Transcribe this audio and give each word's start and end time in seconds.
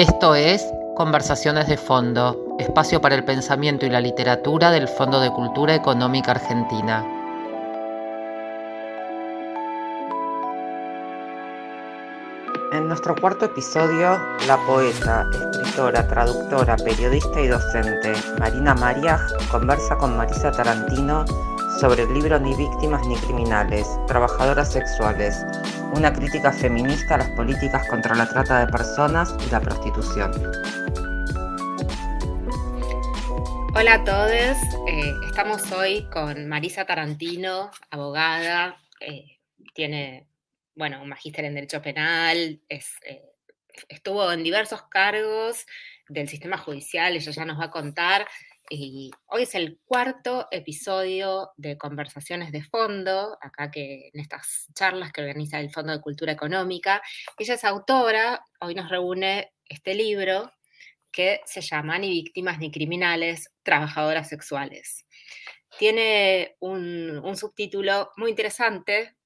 Esto 0.00 0.34
es 0.34 0.64
Conversaciones 0.96 1.68
de 1.68 1.76
Fondo, 1.76 2.56
espacio 2.58 3.02
para 3.02 3.16
el 3.16 3.22
pensamiento 3.22 3.84
y 3.84 3.90
la 3.90 4.00
literatura 4.00 4.70
del 4.70 4.88
Fondo 4.88 5.20
de 5.20 5.30
Cultura 5.30 5.74
Económica 5.74 6.30
Argentina. 6.30 7.04
En 12.72 12.88
nuestro 12.88 13.14
cuarto 13.14 13.44
episodio, 13.44 14.18
la 14.46 14.56
poeta, 14.66 15.26
escritora, 15.52 16.08
traductora, 16.08 16.76
periodista 16.76 17.38
y 17.38 17.48
docente 17.48 18.14
Marina 18.38 18.74
Mariaj 18.74 19.20
conversa 19.50 19.98
con 19.98 20.16
Marisa 20.16 20.50
Tarantino 20.50 21.26
sobre 21.78 22.04
el 22.04 22.14
libro 22.14 22.40
Ni 22.40 22.54
víctimas 22.54 23.06
ni 23.06 23.16
criminales, 23.16 23.86
trabajadoras 24.06 24.72
sexuales, 24.72 25.44
una 25.94 26.12
crítica 26.12 26.52
feminista 26.52 27.16
a 27.16 27.18
las 27.18 27.30
políticas 27.30 27.86
contra 27.88 28.14
la 28.14 28.28
trata 28.28 28.64
de 28.64 28.72
personas 28.72 29.34
y 29.46 29.50
la 29.50 29.60
prostitución. 29.60 30.32
Hola 33.74 33.94
a 33.94 34.04
todos, 34.04 34.56
eh, 34.88 35.12
estamos 35.28 35.70
hoy 35.72 36.08
con 36.10 36.48
Marisa 36.48 36.84
Tarantino, 36.84 37.70
abogada, 37.90 38.76
eh, 39.00 39.38
tiene, 39.74 40.26
bueno, 40.74 41.02
un 41.02 41.08
magíster 41.08 41.44
en 41.44 41.54
Derecho 41.54 41.80
Penal, 41.80 42.60
eh, 42.68 42.82
estuvo 43.88 44.32
en 44.32 44.42
diversos 44.42 44.82
cargos 44.82 45.66
del 46.08 46.28
sistema 46.28 46.58
judicial, 46.58 47.14
ella 47.14 47.30
ya 47.30 47.44
nos 47.44 47.58
va 47.58 47.66
a 47.66 47.70
contar, 47.70 48.26
hoy 48.72 49.42
es 49.42 49.54
el 49.56 49.80
cuarto 49.84 50.46
episodio 50.50 51.50
de 51.56 51.76
Conversaciones 51.76 52.52
de 52.52 52.62
Fondo, 52.62 53.36
acá 53.40 53.70
que 53.70 54.10
en 54.12 54.20
estas 54.20 54.68
charlas 54.74 55.12
que 55.12 55.22
organiza 55.22 55.58
el 55.58 55.72
Fondo 55.72 55.92
de 55.92 56.00
Cultura 56.00 56.32
Económica. 56.32 57.02
Ella 57.36 57.54
es 57.54 57.64
autora, 57.64 58.44
hoy 58.60 58.76
nos 58.76 58.88
reúne 58.88 59.52
este 59.64 59.94
libro 59.94 60.52
que 61.10 61.40
se 61.46 61.60
llama 61.62 61.98
Ni 61.98 62.10
víctimas 62.10 62.60
ni 62.60 62.70
criminales, 62.70 63.50
trabajadoras 63.64 64.28
sexuales. 64.28 65.04
Tiene 65.76 66.54
un, 66.60 67.18
un 67.24 67.36
subtítulo 67.36 68.12
muy 68.16 68.30
interesante 68.30 69.16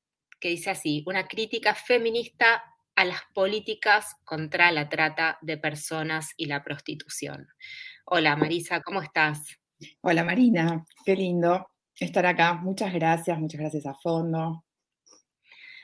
que 0.41 0.49
dice 0.49 0.71
así, 0.71 1.03
una 1.07 1.27
crítica 1.27 1.75
feminista 1.75 2.65
a 2.97 3.05
las 3.05 3.21
políticas 3.35 4.17
contra 4.25 4.71
la 4.71 4.89
trata 4.89 5.39
de 5.43 5.59
personas 5.59 6.33
y 6.37 6.47
la 6.47 6.63
prostitución. 6.63 7.49
Hola 8.07 8.37
Marisa, 8.37 8.83
¿cómo 8.83 9.01
estás? 9.01 9.59
Hola 10.03 10.25
Marina, 10.25 10.85
qué 11.07 11.17
lindo 11.17 11.71
estar 11.99 12.27
acá. 12.27 12.53
Muchas 12.53 12.93
gracias, 12.93 13.39
muchas 13.39 13.59
gracias 13.59 13.87
a 13.87 13.95
fondo. 13.95 14.63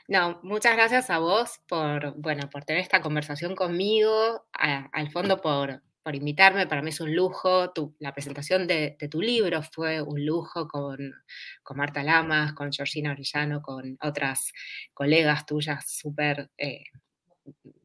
No, 0.07 0.39
muchas 0.43 0.75
gracias 0.75 1.09
a 1.09 1.17
vos 1.17 1.61
por, 1.67 2.13
bueno, 2.17 2.47
por 2.51 2.63
tener 2.63 2.83
esta 2.83 3.01
conversación 3.01 3.55
conmigo, 3.55 4.45
al 4.51 5.09
fondo 5.09 5.41
por, 5.41 5.81
por 6.03 6.15
invitarme, 6.15 6.67
para 6.67 6.83
mí 6.83 6.91
es 6.91 7.01
un 7.01 7.15
lujo. 7.15 7.73
la 7.97 8.13
presentación 8.13 8.67
de, 8.67 8.97
tu 9.09 9.19
libro 9.19 9.63
fue 9.63 9.99
un 9.99 10.23
lujo 10.23 10.67
con, 10.67 10.97
con 11.63 11.77
Marta 11.77 12.03
Lamas, 12.03 12.53
con 12.53 12.71
Georgina 12.71 13.13
Orellano, 13.13 13.63
con 13.63 13.97
otras 13.99 14.53
colegas 14.93 15.47
tuyas 15.47 15.89
súper 15.89 16.51
eh, 16.55 16.83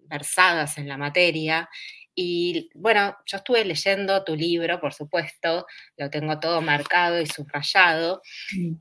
versadas 0.09 0.77
en 0.77 0.89
la 0.89 0.99
materia. 0.99 1.71
Y 2.19 2.71
bueno, 2.75 3.15
yo 3.27 3.37
estuve 3.37 3.63
leyendo 3.63 4.25
tu 4.25 4.35
libro, 4.35 4.81
por 4.81 4.95
supuesto, 4.95 5.67
lo 5.99 6.09
tengo 6.09 6.41
todo 6.41 6.63
marcado 6.63 7.21
y 7.21 7.27
subrayado, 7.27 8.23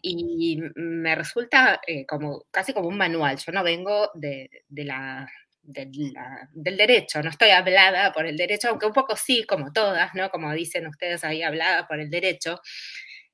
y 0.02 0.62
me 0.76 1.16
resulta 1.16 1.82
eh, 1.86 2.06
como 2.06 2.46
casi 2.50 2.72
como 2.74 2.88
un 2.88 2.98
manual. 2.98 3.38
Yo 3.38 3.52
no 3.52 3.62
vengo 3.62 4.10
de, 4.14 4.50
la, 4.70 5.30
del 5.64 6.78
derecho, 6.78 7.22
no 7.22 7.30
estoy 7.30 7.50
hablada 7.50 8.14
por 8.14 8.26
el 8.26 8.38
derecho, 8.38 8.70
aunque 8.70 8.86
un 8.86 8.94
poco 8.94 9.18
sí, 9.18 9.44
como 9.44 9.74
todas, 9.74 10.16
¿no? 10.16 10.30
Como 10.30 10.54
dicen 10.54 10.88
ustedes 10.88 11.26
ahí, 11.26 11.44
hablada 11.44 11.90
por 11.90 12.00
el 12.00 12.10
derecho. 12.10 12.62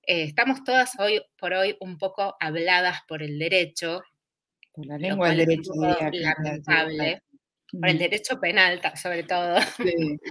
Eh, 0.07 0.23
estamos 0.23 0.63
todas 0.63 1.00
hoy 1.00 1.22
por 1.38 1.53
hoy 1.53 1.78
un 1.79 2.00
poco 2.00 2.35
habladas 2.40 3.01
por 3.07 3.22
el 3.22 3.38
derecho. 3.38 4.01
Por 4.73 4.88
la 4.88 4.97
lengua 4.97 5.29
del 5.29 5.45
derecho. 5.45 5.73
Lamentable 5.75 7.22
por 7.72 7.90
el 7.90 7.98
derecho 7.98 8.40
penal 8.40 8.82
sobre 8.96 9.24
todo. 9.24 9.58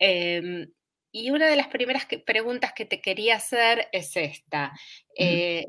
Em, 0.00 0.66
y 1.12 1.30
una 1.30 1.46
de 1.46 1.54
las 1.54 1.68
primeras 1.68 2.06
preguntas 2.26 2.72
que 2.74 2.84
te 2.84 3.00
quería 3.00 3.36
hacer 3.36 3.88
es 3.92 4.16
esta. 4.16 4.72
Eh, 5.16 5.64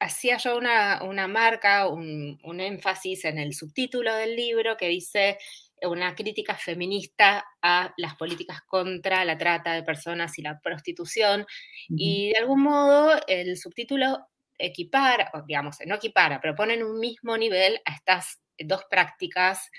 hacía 0.00 0.36
yo 0.36 0.58
una, 0.58 1.28
marca, 1.28 1.88
un, 1.88 2.60
énfasis 2.60 3.24
en 3.24 3.38
el 3.38 3.54
subtítulo 3.54 4.14
del 4.14 4.36
libro 4.36 4.76
que 4.76 4.88
dice 4.88 5.38
una 5.82 6.14
crítica 6.14 6.56
feminista 6.56 7.44
a 7.62 7.92
las 7.96 8.16
políticas 8.16 8.62
contra 8.66 9.24
la 9.24 9.38
trata 9.38 9.72
de 9.72 9.82
personas 9.82 10.38
y 10.38 10.42
la 10.42 10.60
prostitución. 10.60 11.46
Y 11.88 12.32
de 12.32 12.38
algún 12.38 12.62
modo 12.62 13.18
el 13.26 13.56
subtítulo 13.56 14.26
equipara, 14.58 15.30
digamos, 15.46 15.76
no 15.86 15.96
equipara, 15.96 16.40
pero 16.40 16.54
pone 16.54 16.74
en 16.74 16.82
un 16.82 16.98
mismo 16.98 17.36
nivel 17.36 17.80
a 17.84 17.94
estas 17.94 18.40
dos 18.58 18.84
prácticas 18.88 19.70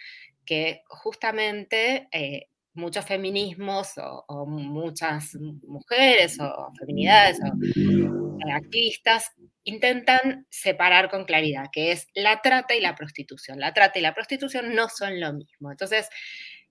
que 0.46 0.84
justamente 0.88 2.08
eh, 2.12 2.48
muchos 2.74 3.06
feminismos 3.06 3.94
o, 3.98 4.46
muchas 4.46 5.36
mujeres 5.66 6.40
o 6.40 6.72
feminidades 6.78 7.40
o 7.42 8.38
eh, 8.48 8.52
activistas 8.52 9.32
intentan 9.64 10.46
separar 10.50 11.10
con 11.10 11.26
claridad, 11.26 11.68
que 11.72 11.92
es 11.92 12.08
la 12.14 12.42
trata 12.42 12.76
y 12.76 12.82
la 12.82 12.96
prostitución. 12.96 13.60
La 13.60 13.74
trata 13.74 14.00
y 14.00 14.02
la 14.02 14.14
prostitución 14.14 14.76
no 14.76 14.90
son 14.90 15.20
lo 15.20 15.34
mismo. 15.34 15.72
Entonces, 15.72 16.10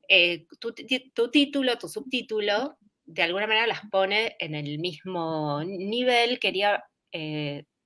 eh, 0.09 0.47
tu, 0.61 1.31
título, 1.31 1.79
tu 1.79 1.89
subtítulo, 1.89 2.79
de 3.05 3.23
alguna 3.23 3.47
manera 3.47 3.67
las 3.67 3.81
pone 3.91 4.37
en 4.39 4.55
el 4.55 4.79
mismo 4.79 5.62
nivel. 5.65 6.39
Quería 6.39 6.85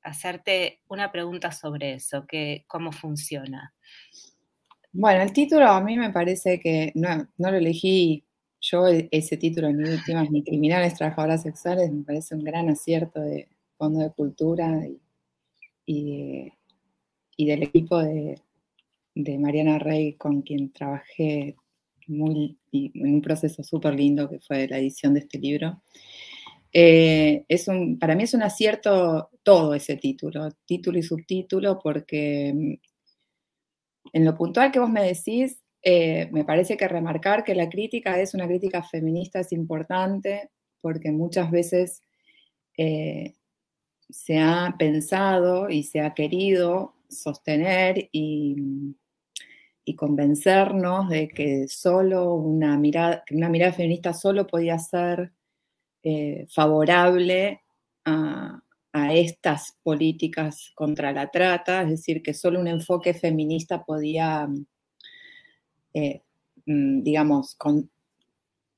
hacerte 0.02 0.80
una 0.88 1.12
pregunta 1.12 1.52
sobre 1.52 1.94
eso, 1.94 2.26
que, 2.26 2.64
cómo 2.66 2.92
funciona. 2.92 3.74
Bueno, 4.92 5.22
el 5.22 5.32
título 5.32 5.66
a 5.68 5.80
mí 5.82 5.96
me 5.98 6.10
parece 6.10 6.58
que 6.58 6.92
no, 6.94 7.28
lo 7.38 7.56
elegí 7.56 8.24
yo 8.60 8.86
e, 8.88 9.08
ese 9.12 9.36
título, 9.36 9.70
ni 9.70 9.88
víctimas 9.90 10.30
ni 10.30 10.42
criminales, 10.42 10.94
trabajadoras 10.94 11.42
sexuales, 11.42 11.92
me 11.92 12.04
parece 12.04 12.34
un 12.34 12.42
gran 12.44 12.68
acierto 12.70 13.20
de 13.20 13.48
Fondo 13.76 14.00
de 14.00 14.10
Cultura 14.12 14.80
y, 15.86 16.52
del 17.38 17.62
equipo 17.62 17.98
de, 17.98 18.40
Mariana 19.38 19.78
Rey 19.78 20.14
con 20.14 20.42
quien 20.42 20.72
trabajé 20.72 21.56
muy, 22.06 22.58
en 22.72 23.14
un 23.14 23.22
proceso 23.22 23.62
súper 23.62 23.94
lindo 23.94 24.28
que 24.28 24.40
fue 24.40 24.68
la 24.68 24.78
edición 24.78 25.14
de 25.14 25.20
este 25.20 25.38
libro. 25.38 25.82
Eh, 26.72 27.44
es 27.48 27.68
un, 27.68 27.98
para 27.98 28.14
mí 28.14 28.24
es 28.24 28.34
un 28.34 28.42
acierto 28.42 29.30
todo 29.42 29.74
ese 29.74 29.96
título, 29.96 30.50
título 30.66 30.98
y 30.98 31.02
subtítulo, 31.02 31.78
porque 31.82 32.78
en 34.12 34.24
lo 34.24 34.34
puntual 34.36 34.72
que 34.72 34.78
vos 34.78 34.90
me 34.90 35.02
decís, 35.02 35.62
eh, 35.82 36.28
me 36.32 36.44
parece 36.44 36.76
que 36.76 36.88
remarcar 36.88 37.44
que 37.44 37.54
la 37.54 37.68
crítica 37.68 38.20
es 38.20 38.34
una 38.34 38.46
crítica 38.46 38.82
feminista 38.82 39.40
es 39.40 39.52
importante 39.52 40.50
porque 40.80 41.12
muchas 41.12 41.50
veces 41.50 42.02
eh, 42.76 43.34
se 44.08 44.38
ha 44.38 44.74
pensado 44.78 45.70
y 45.70 45.84
se 45.84 46.00
ha 46.00 46.14
querido 46.14 46.94
sostener 47.08 48.08
y, 48.12 48.96
convencernos 49.96 51.08
de 51.08 51.28
que 51.28 51.66
solo 51.66 52.34
una 52.34 52.76
mirada, 52.76 53.24
una 53.30 53.48
mirada 53.48 53.72
feminista 53.72 54.12
solo 54.12 54.46
podía 54.46 54.78
ser 54.78 55.32
eh, 56.02 56.46
favorable 56.50 57.62
a, 58.04 58.62
a 58.92 59.14
estas 59.14 59.76
políticas 59.82 60.72
contra 60.74 61.12
la 61.12 61.30
trata, 61.30 61.82
es 61.82 61.90
decir, 61.90 62.22
que 62.22 62.34
solo 62.34 62.60
un 62.60 62.68
enfoque 62.68 63.14
feminista 63.14 63.84
podía, 63.84 64.48
eh, 65.94 66.22
mm, 66.66 67.02
digamos, 67.02 67.56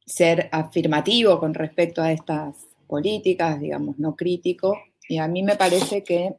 ser 0.05 0.49
afirmativo 0.53 1.39
con 1.39 1.55
respecto 1.55 2.03
a 2.03 2.12
estas 2.12 2.57
políticas, 2.87 3.61
digamos, 3.61 3.99
no 3.99 4.17
crítico. 4.17 4.77
Y 5.09 5.19
a 5.19 5.29
mí 5.29 5.43
me 5.43 5.57
parece 5.57 6.03
que, 6.03 6.35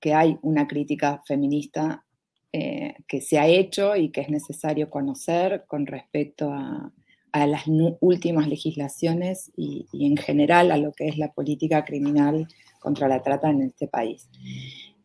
que 0.00 0.14
hay 0.14 0.38
una 0.42 0.66
crítica 0.66 1.22
feminista 1.26 2.04
eh, 2.52 2.94
que 3.06 3.20
se 3.20 3.38
ha 3.38 3.46
hecho 3.46 3.96
y 3.96 4.10
que 4.10 4.22
es 4.22 4.28
necesario 4.28 4.90
conocer 4.90 5.64
con 5.66 5.86
respecto 5.86 6.50
a, 6.52 6.92
a 7.32 7.46
las 7.46 7.64
últimas 8.00 8.48
legislaciones 8.48 9.50
y, 9.56 9.86
en 9.92 10.16
general 10.16 10.70
a 10.70 10.76
lo 10.76 10.92
que 10.92 11.08
es 11.08 11.18
la 11.18 11.32
política 11.32 11.84
criminal 11.84 12.46
contra 12.80 13.08
la 13.08 13.22
trata 13.22 13.50
en 13.50 13.62
este 13.62 13.88
país. 13.88 14.28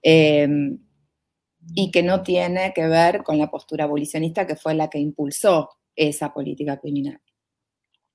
Em, 0.01 0.79
y 1.75 1.91
que 1.91 2.03
no 2.03 2.23
tiene 2.23 2.73
que 2.73 2.87
ver 2.87 3.23
con 3.23 3.37
la 3.37 3.49
postura 3.49 3.85
abolicionista 3.85 4.45
que 4.45 4.55
fue 4.55 4.73
la 4.75 4.89
que 4.89 4.99
impulsó 4.99 5.69
esa 5.95 6.33
política 6.33 6.77
criminal. 6.77 7.19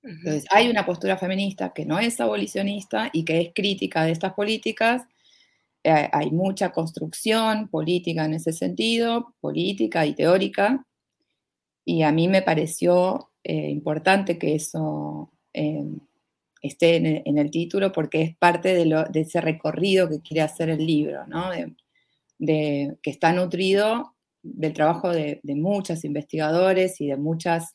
Entonces, 0.02 0.44
hay 0.50 0.69
una 0.69 0.87
postura 0.87 1.16
feminista 1.16 1.72
que 1.75 1.84
no 1.84 1.99
es 1.99 2.20
abolicionista 2.20 3.11
y 3.12 3.25
que 3.25 3.40
es 3.40 3.50
crítica 3.54 4.04
de 4.04 4.12
estas 4.12 4.32
políticas. 4.32 5.02
Eh, 5.82 6.08
hay 6.12 6.31
mucha 6.31 6.70
construcción 6.70 7.69
política 7.69 8.25
en 8.25 8.34
ese 8.34 8.52
sentido, 8.52 9.34
política 9.40 10.06
y 10.06 10.14
teórica, 10.14 10.84
Y 11.84 12.02
a 12.02 12.12
mí 12.12 12.28
me 12.28 12.43
pareció 12.43 13.31
eh, 13.48 13.70
importante 13.70 14.38
que 14.38 14.54
eso 14.54 15.32
eh, 15.54 15.82
esté 16.60 16.96
en 16.96 17.38
el, 17.38 17.50
título 17.50 17.92
porque 17.92 18.20
es 18.20 18.36
parte 18.36 18.74
de, 18.74 19.06
ese 19.14 19.40
recorrido 19.40 20.06
que 20.06 20.20
quiere 20.20 20.42
hacer 20.42 20.68
el 20.68 20.86
libro, 20.86 21.26
¿no? 21.26 21.48
de, 22.38 22.98
que 23.02 23.10
está 23.10 23.32
nutrido 23.32 24.14
del 24.42 24.74
trabajo 24.74 25.08
de, 25.08 25.40
muchos 25.44 26.04
investigadores 26.04 27.00
y 27.00 27.06
de 27.06 27.16
muchas 27.16 27.72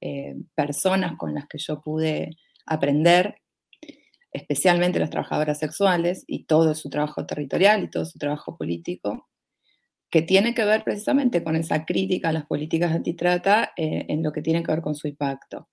eh, 0.00 0.36
personas 0.54 1.16
con 1.18 1.34
las 1.34 1.48
que 1.48 1.58
yo 1.58 1.80
pude 1.80 2.30
aprender, 2.64 3.40
especialmente 4.30 5.00
las 5.00 5.10
trabajadoras 5.10 5.58
sexuales 5.58 6.22
y 6.28 6.44
todo 6.44 6.76
su 6.76 6.90
trabajo 6.90 7.26
territorial 7.26 7.82
y 7.82 7.90
todo 7.90 8.04
su 8.04 8.20
trabajo 8.20 8.56
político, 8.56 9.27
que 10.10 10.22
tiene 10.22 10.54
que 10.54 10.64
ver 10.64 10.84
precisamente 10.84 11.42
con 11.42 11.56
esa 11.56 11.84
crítica 11.84 12.30
a 12.30 12.32
las 12.32 12.46
políticas 12.46 12.92
antitrata 12.92 13.72
eh, 13.76 14.06
en 14.08 14.22
lo 14.22 14.32
que 14.32 14.42
tiene 14.42 14.62
que 14.62 14.72
ver 14.72 14.80
con 14.80 14.94
su 14.94 15.08
impacto. 15.08 15.68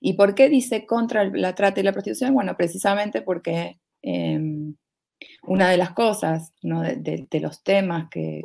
¿Y 0.00 0.14
por 0.14 0.34
qué 0.34 0.48
dice 0.48 0.86
contra 0.86 1.24
la 1.24 1.54
trata 1.54 1.80
y 1.80 1.82
la 1.82 1.92
prostitución? 1.92 2.34
Bueno, 2.34 2.56
precisamente 2.56 3.22
porque 3.22 3.78
em, 4.02 4.74
una 5.42 5.70
de 5.70 5.76
las 5.76 5.92
cosas, 5.92 6.52
de, 6.62 7.40
los 7.40 7.62
temas 7.62 8.08
que, 8.10 8.42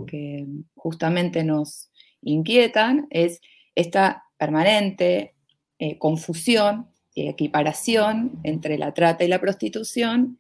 justamente 0.76 1.44
nos 1.44 1.92
inquietan 2.22 3.08
es 3.10 3.42
esta 3.76 4.24
permanente 4.38 5.36
eh, 5.80 5.98
confusión 5.98 6.88
y 7.14 7.28
equiparación 7.28 8.40
entre 8.44 8.78
la 8.78 8.94
trata 8.94 9.24
y 9.24 9.28
la 9.28 9.42
prostitución, 9.42 10.40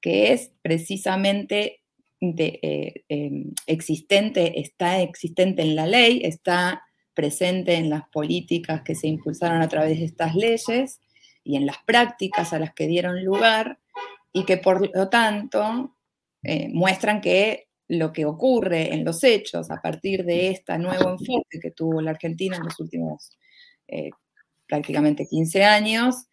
que 0.00 0.32
es 0.32 0.52
precisamente 0.62 1.82
eh, 2.20 3.04
em, 3.08 3.52
existente, 3.66 4.58
está 4.60 5.00
existente 5.00 5.62
en 5.62 5.76
la 5.76 5.86
ley, 5.86 6.22
está 6.24 6.82
presente 7.14 7.74
en 7.74 7.90
las 7.90 8.08
políticas 8.08 8.82
que 8.82 8.94
se 8.94 9.06
impulsaron 9.06 9.62
a 9.62 9.68
través 9.68 9.98
de 9.98 10.06
estas 10.06 10.34
leyes 10.34 11.00
y 11.44 11.56
en 11.56 11.66
las 11.66 11.78
prácticas 11.84 12.52
a 12.52 12.58
las 12.58 12.74
que 12.74 12.86
dieron 12.86 13.24
lugar, 13.24 13.78
y 14.32 14.44
que 14.44 14.56
por 14.56 14.94
lo 14.94 15.08
tanto 15.08 15.96
eh, 16.42 16.68
muestran 16.70 17.20
que 17.20 17.68
lo 17.88 18.12
que 18.12 18.26
ocurre 18.26 18.92
en 18.92 19.04
los 19.04 19.24
hechos 19.24 19.70
a 19.70 19.80
partir 19.80 20.24
de 20.24 20.50
este 20.50 20.76
nuevo 20.78 21.10
enfoque 21.10 21.58
que 21.60 21.70
tuvo 21.70 22.00
la 22.02 22.10
Argentina 22.10 22.56
en 22.56 22.64
los 22.64 22.78
últimos 22.78 23.38
eh, 23.86 24.10
prácticamente 24.66 25.26
15 25.26 25.64
años, 25.64 26.26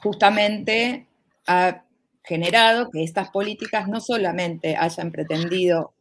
justamente 0.00 1.06
ha 1.46 1.84
generado 2.24 2.90
que 2.90 3.02
estas 3.02 3.30
políticas 3.30 3.88
no 3.88 4.00
solamente 4.00 4.76
hayan 4.76 5.10
pretendido 5.10 5.94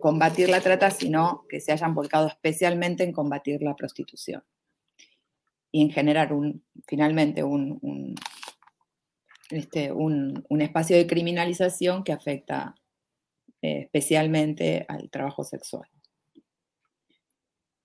combatir 0.00 0.50
la 0.50 0.60
trata, 0.60 0.90
sino 0.90 1.46
que 1.48 1.60
se 1.60 1.72
hayan 1.72 1.94
volcado 1.94 2.26
especialmente 2.26 3.02
en 3.04 3.12
combatir 3.12 3.62
la 3.62 3.76
prostitución 3.76 4.42
y 5.72 5.82
en 5.82 5.90
generar 5.90 6.32
un, 6.32 6.64
finalmente 6.86 7.42
un, 7.44 8.14
este, 9.50 9.92
un, 9.92 10.44
espacio 10.60 10.96
de 10.96 11.06
criminalización 11.06 12.04
que 12.04 12.12
afecta 12.12 12.74
eh, 13.62 13.82
especialmente 13.82 14.84
al 14.88 15.10
trabajo 15.10 15.44
sexual. 15.44 15.88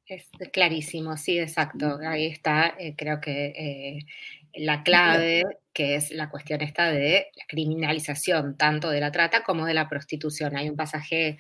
Es 0.07 0.29
clarísimo, 0.53 1.17
sí, 1.17 1.39
exacto. 1.39 1.97
Ahí 2.07 2.27
está, 2.27 2.75
eh, 2.77 2.95
creo 2.95 3.19
que 3.19 3.47
eh, 3.47 4.05
la 4.53 4.83
clave, 4.83 5.43
que 5.75 5.95
es 5.95 6.09
la 6.11 6.31
cuestión 6.31 6.61
esta 6.61 6.89
de 6.89 7.27
la 7.35 7.43
criminalización 7.47 8.57
tanto 8.57 8.89
de 8.89 9.01
la 9.01 9.11
trata 9.11 9.43
como 9.43 9.67
de 9.67 9.75
la 9.75 9.87
prostitución. 9.87 10.57
Hay 10.57 10.69
un 10.69 10.75
pasaje 10.75 11.37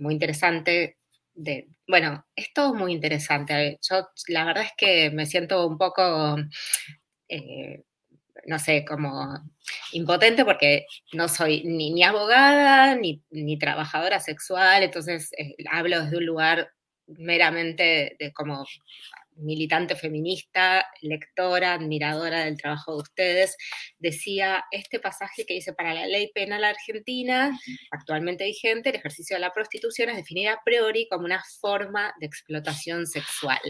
muy 0.00 0.14
interesante 0.14 0.96
bueno, 1.86 2.24
es 2.36 2.52
todo 2.52 2.74
muy 2.74 2.92
interesante. 2.92 3.78
Yo 3.88 4.08
la 4.28 4.44
verdad 4.44 4.64
es 4.64 4.72
que 4.76 5.10
me 5.10 5.26
siento 5.26 5.66
un 5.66 5.78
poco, 5.78 6.36
eh, 7.28 7.82
no 8.46 8.58
sé, 8.58 8.84
como 8.84 9.38
impotente 9.92 10.44
porque 10.44 10.86
no 11.12 11.28
soy 11.28 11.64
ni, 11.64 12.02
abogada 12.02 12.96
ni, 12.96 13.58
trabajadora 13.58 14.20
sexual, 14.20 14.82
entonces 14.82 15.30
eh, 15.38 15.54
hablo 15.70 16.02
desde 16.02 16.18
un 16.18 16.26
lugar 16.26 16.70
meramente 17.06 18.16
de 18.18 18.32
como 18.32 18.64
militante 19.36 19.96
feminista, 19.96 20.86
lectora, 21.02 21.74
admiradora 21.74 22.44
del 22.44 22.56
trabajo 22.56 22.92
de 22.92 23.02
ustedes, 23.02 23.56
decía 23.98 24.64
este 24.70 25.00
pasaje 25.00 25.44
que 25.46 25.54
dice, 25.54 25.72
para 25.72 25.94
la 25.94 26.06
ley 26.06 26.30
penal 26.34 26.64
argentina, 26.64 27.58
actualmente 27.90 28.44
vigente, 28.44 28.90
el 28.90 28.96
ejercicio 28.96 29.36
de 29.36 29.40
la 29.40 29.52
prostitución 29.52 30.10
es 30.10 30.16
definido 30.16 30.52
a 30.52 30.60
priori 30.64 31.06
como 31.08 31.24
una 31.24 31.42
forma 31.60 32.14
de 32.20 32.26
explotación 32.26 33.06
sexual. 33.06 33.60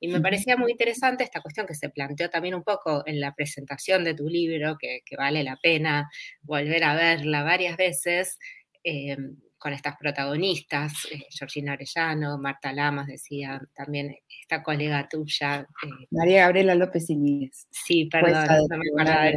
Y 0.00 0.08
me 0.08 0.20
parecía 0.20 0.56
muy 0.56 0.72
interesante 0.72 1.24
esta 1.24 1.40
cuestión 1.40 1.66
que 1.66 1.74
se 1.74 1.90
planteó 1.90 2.30
también 2.30 2.54
un 2.54 2.64
poco 2.64 3.02
en 3.06 3.20
la 3.20 3.34
presentación 3.34 4.04
de 4.04 4.14
tu 4.14 4.28
libro, 4.28 4.76
que, 4.78 5.00
vale 5.16 5.42
la 5.42 5.56
pena 5.56 6.08
volver 6.42 6.84
a 6.84 6.94
verla 6.94 7.42
varias 7.42 7.76
veces. 7.76 8.38
Eh, 8.84 9.16
con 9.58 9.72
estas 9.72 9.96
protagonistas, 9.96 10.92
eh, 11.10 11.26
Georgina 11.30 11.72
Arellano, 11.72 12.38
Marta 12.38 12.72
Lamas, 12.72 13.08
decía 13.08 13.60
también 13.74 14.16
esta 14.40 14.62
colega 14.62 15.08
tuya. 15.08 15.66
Eh, 15.82 16.06
María 16.10 16.42
Gabriela 16.42 16.74
López 16.74 17.10
Iñiguez. 17.10 17.66
Sí, 17.70 18.06
perdón, 18.06 18.46
no 18.70 18.78
me 18.78 18.84
acordaba. 18.88 19.30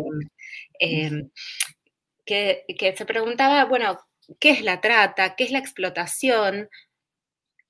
Em, 0.79 1.29
que, 2.25 2.63
que 2.77 2.95
se 2.95 3.05
preguntaba, 3.05 3.65
bueno, 3.65 3.99
¿qué 4.39 4.51
es 4.51 4.61
la 4.61 4.79
trata? 4.79 5.35
¿Qué 5.35 5.43
es 5.43 5.51
la 5.51 5.59
explotación? 5.59 6.69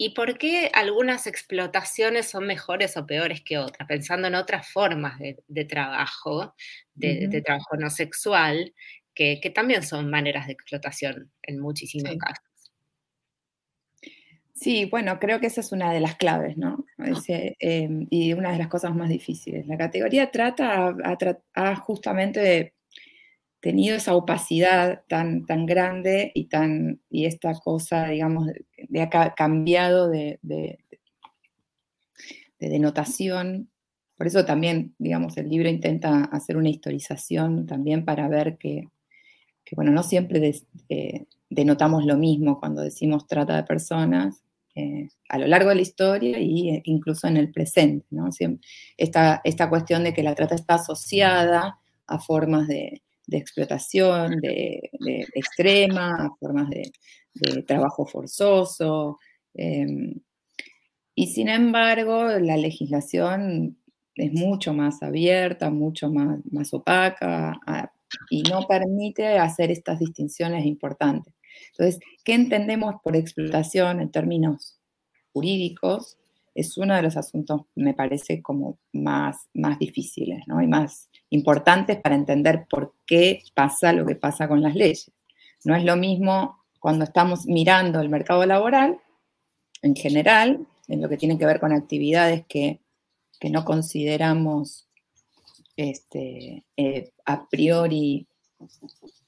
¿Y 0.04 0.16
por 0.16 0.40
qué 0.40 0.72
algunas 0.74 1.28
explotaciones 1.28 2.28
son 2.28 2.48
mejores 2.48 2.98
o 2.98 3.06
peores 3.06 3.42
que 3.42 3.60
otras? 3.60 3.88
Pensando 3.88 4.28
en 4.28 4.34
otras 4.34 4.68
formas 4.68 5.20
de, 5.20 5.66
trabajo, 5.66 6.56
de, 6.96 7.44
trabajo 7.46 7.78
no 7.78 7.92
sexual, 7.92 8.74
que, 9.14 9.52
también 9.54 9.84
son 9.84 10.10
maneras 10.10 10.48
de 10.48 10.54
explotación 10.54 11.32
en 11.44 11.60
muchísimos 11.60 12.16
casos. 12.18 12.52
Sí, 14.54 14.86
bueno, 14.86 15.20
creo 15.20 15.40
que 15.40 15.48
esa 15.48 15.62
es 15.62 15.72
una 15.72 15.92
de 15.92 16.00
las 16.00 16.18
claves, 16.18 16.56
¿no? 16.56 16.86
Em, 17.28 18.06
y 18.12 18.34
una 18.34 18.52
de 18.52 18.60
las 18.60 18.68
cosas 18.68 18.96
más 18.96 19.10
difíciles. 19.10 19.66
La 19.66 19.76
categoría 19.76 20.30
trata 20.30 20.96
ha, 21.56 21.76
justamente 21.78 22.76
tenido 23.60 23.96
esa 23.98 24.16
opacidad 24.16 25.04
tan, 25.08 25.48
tan 25.48 25.66
grande 25.66 26.32
y, 26.36 26.46
tan, 26.46 27.02
y 27.10 27.26
esta 27.26 27.54
cosa, 27.56 28.10
digamos, 28.10 28.48
de, 28.48 29.02
ha 29.02 29.34
cambiado 29.34 30.10
de, 30.10 30.38
de, 30.44 30.80
de, 32.60 32.70
denotación. 32.70 33.72
Por 34.16 34.28
eso 34.28 34.46
también, 34.46 34.94
digamos, 35.00 35.38
el 35.38 35.50
libro 35.50 35.70
intenta 35.70 36.26
hacer 36.26 36.58
una 36.58 36.70
historización 36.70 37.66
también 37.66 38.06
para 38.06 38.28
ver 38.28 38.58
que 38.60 38.90
que 39.64 39.76
bueno, 39.76 39.92
no 39.92 40.04
siempre 40.04 40.54
eh, 40.90 41.26
denotamos 41.50 42.06
lo 42.06 42.18
mismo 42.18 42.60
cuando 42.60 42.82
decimos 42.82 43.28
trata 43.28 43.56
de 43.56 43.64
personas 43.64 44.42
eh, 44.74 45.10
a 45.28 45.38
lo 45.38 45.48
largo 45.48 45.70
de 45.70 45.76
la 45.76 45.82
historia 45.82 46.38
eh, 46.40 46.82
incluso 46.86 47.28
en 47.28 47.36
el 47.36 47.52
presente, 47.52 48.06
¿no? 48.12 48.30
esta, 48.98 49.42
esta 49.44 49.70
cuestión 49.70 50.04
de 50.04 50.14
que 50.14 50.24
la 50.24 50.34
trata 50.34 50.56
está 50.56 50.76
asociada 50.76 51.78
a 52.08 52.20
formas 52.20 52.68
de, 52.68 53.02
explotación 53.30 54.40
de, 54.42 54.90
extrema, 55.34 56.26
a 56.26 56.30
formas 56.40 56.70
de, 56.70 56.92
trabajo 57.64 58.06
forzoso. 58.06 59.20
Em, 59.54 60.16
y 61.16 61.28
sin 61.28 61.50
embargo, 61.50 62.26
la 62.40 62.58
legislación 62.58 63.78
es 64.16 64.34
mucho 64.34 64.74
más 64.74 65.02
abierta, 65.04 65.70
mucho 65.70 66.10
más, 66.12 66.40
más 66.52 66.74
opaca, 66.74 67.60
y 68.30 68.44
no 68.44 68.68
permite 68.68 69.38
hacer 69.38 69.72
estas 69.72 70.00
distinciones 70.00 70.66
importantes. 70.66 71.34
Entonces, 71.72 72.00
¿qué 72.24 72.34
entendemos 72.34 72.96
por 73.04 73.16
explotación 73.16 74.02
en 74.02 74.12
términos 74.12 74.80
jurídicos? 75.34 76.18
Es 76.54 76.78
uno 76.78 76.96
de 76.96 77.02
los 77.02 77.16
asuntos, 77.16 77.62
me 77.76 77.94
parece, 77.94 78.42
como 78.42 78.78
más, 78.92 79.48
más 79.54 79.80
difíciles 79.80 80.44
¿no? 80.48 80.62
y 80.62 80.68
más 80.68 81.10
importantes 81.30 82.00
para 82.02 82.16
entender 82.16 82.66
por 82.70 82.94
qué 83.06 83.42
pasa 83.54 83.94
lo 83.94 84.06
que 84.06 84.16
pasa 84.16 84.48
con 84.48 84.62
las 84.62 84.76
leyes. 84.76 85.12
No 85.64 85.76
es 85.76 85.86
lo 85.86 85.96
mismo 85.96 86.58
cuando 86.80 87.06
estamos 87.06 87.46
mirando 87.46 88.02
el 88.02 88.10
mercado 88.10 88.46
laboral 88.46 89.00
en 89.82 89.96
general, 89.96 90.68
en 90.88 91.02
lo 91.02 91.08
que 91.08 91.18
tiene 91.18 91.38
que 91.38 91.46
ver 91.46 91.60
con 91.60 91.72
actividades 91.72 92.46
que, 92.48 92.82
que 93.40 93.50
no 93.50 93.64
consideramos 93.64 94.90
este, 95.76 96.64
eh, 96.78 97.12
a 97.26 97.48
priori, 97.50 98.28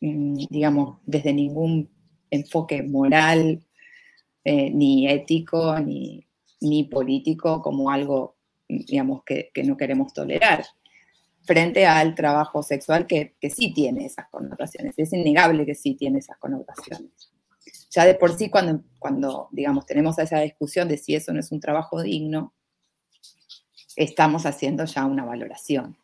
mm, 0.01 0.45
digamos, 0.50 1.00
desde 1.05 1.33
ningún 1.33 1.89
enfoque 2.29 2.83
moral, 2.83 3.63
eh, 4.43 4.69
ni 4.71 5.07
ético, 5.07 5.79
ni, 5.79 6.27
político, 6.89 7.62
como 7.62 7.89
algo, 7.91 8.35
digamos, 8.67 9.23
que, 9.23 9.51
no 9.63 9.77
queremos 9.77 10.13
tolerar, 10.13 10.65
frente 11.43 11.85
al 11.85 12.15
trabajo 12.15 12.63
sexual 12.63 13.05
que, 13.05 13.35
sí 13.50 13.73
tiene 13.73 14.05
esas 14.05 14.29
connotaciones. 14.29 14.93
Es 14.97 15.13
innegable 15.13 15.65
que 15.65 15.75
sí 15.75 15.95
tiene 15.95 16.19
esas 16.19 16.38
connotaciones. 16.38 17.12
ya 17.91 18.05
de 18.05 18.15
por 18.15 18.35
sí 18.38 18.50
cuando, 18.50 18.83
cuando, 19.00 19.50
digamos, 19.51 19.85
tenemos 19.85 20.17
esa 20.19 20.39
discusión 20.39 20.88
de 20.88 20.97
si 20.97 21.15
eso 21.15 21.33
no 21.33 21.39
es 21.39 21.51
un 21.51 21.59
trabajo 21.59 22.01
digno, 22.01 22.53
estamos 23.95 24.45
haciendo 24.45 24.85
ya 24.85 25.05
una 25.05 25.25
valoración, 25.25 25.97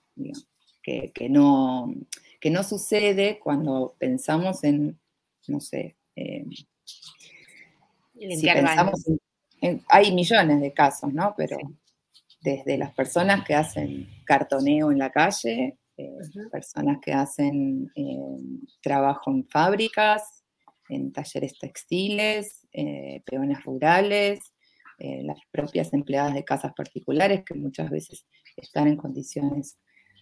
que, 0.82 1.30
no, 1.30 1.94
que 2.40 2.50
no 2.50 2.64
sucede 2.64 3.40
cuando 3.40 3.96
pensamos 4.00 4.64
en, 4.64 5.00
no 5.48 5.60
sé, 5.60 5.98
si 6.16 8.48
pensamos 8.48 9.06
en, 9.62 9.84
hay 9.90 10.14
millones 10.14 10.62
de 10.62 10.74
casos, 10.74 11.14
¿no? 11.14 11.34
Pero 11.38 11.58
desde 12.42 12.78
las 12.78 12.94
personas 12.94 13.46
que 13.46 13.54
hacen 13.54 14.08
cartoneo 14.26 14.92
en 14.92 15.00
la 15.00 15.12
calle, 15.12 15.78
eh, 15.98 16.18
personas 16.52 17.00
que 17.02 17.12
hacen 17.12 17.92
eh, 17.96 18.18
trabajo 18.82 19.32
en 19.32 19.48
fábricas, 19.50 20.44
en 20.88 21.12
talleres 21.12 21.58
textiles, 21.60 22.66
eh, 22.72 23.22
peones 23.26 23.64
rurales, 23.64 24.40
las 25.02 25.40
propias 25.50 25.94
empleadas 25.94 26.34
de 26.34 26.44
casas 26.44 26.74
particulares 26.76 27.46
que 27.46 27.54
muchas 27.54 27.90
veces 27.90 28.26
están 28.58 28.90
en 28.90 28.98
condiciones 28.98 29.78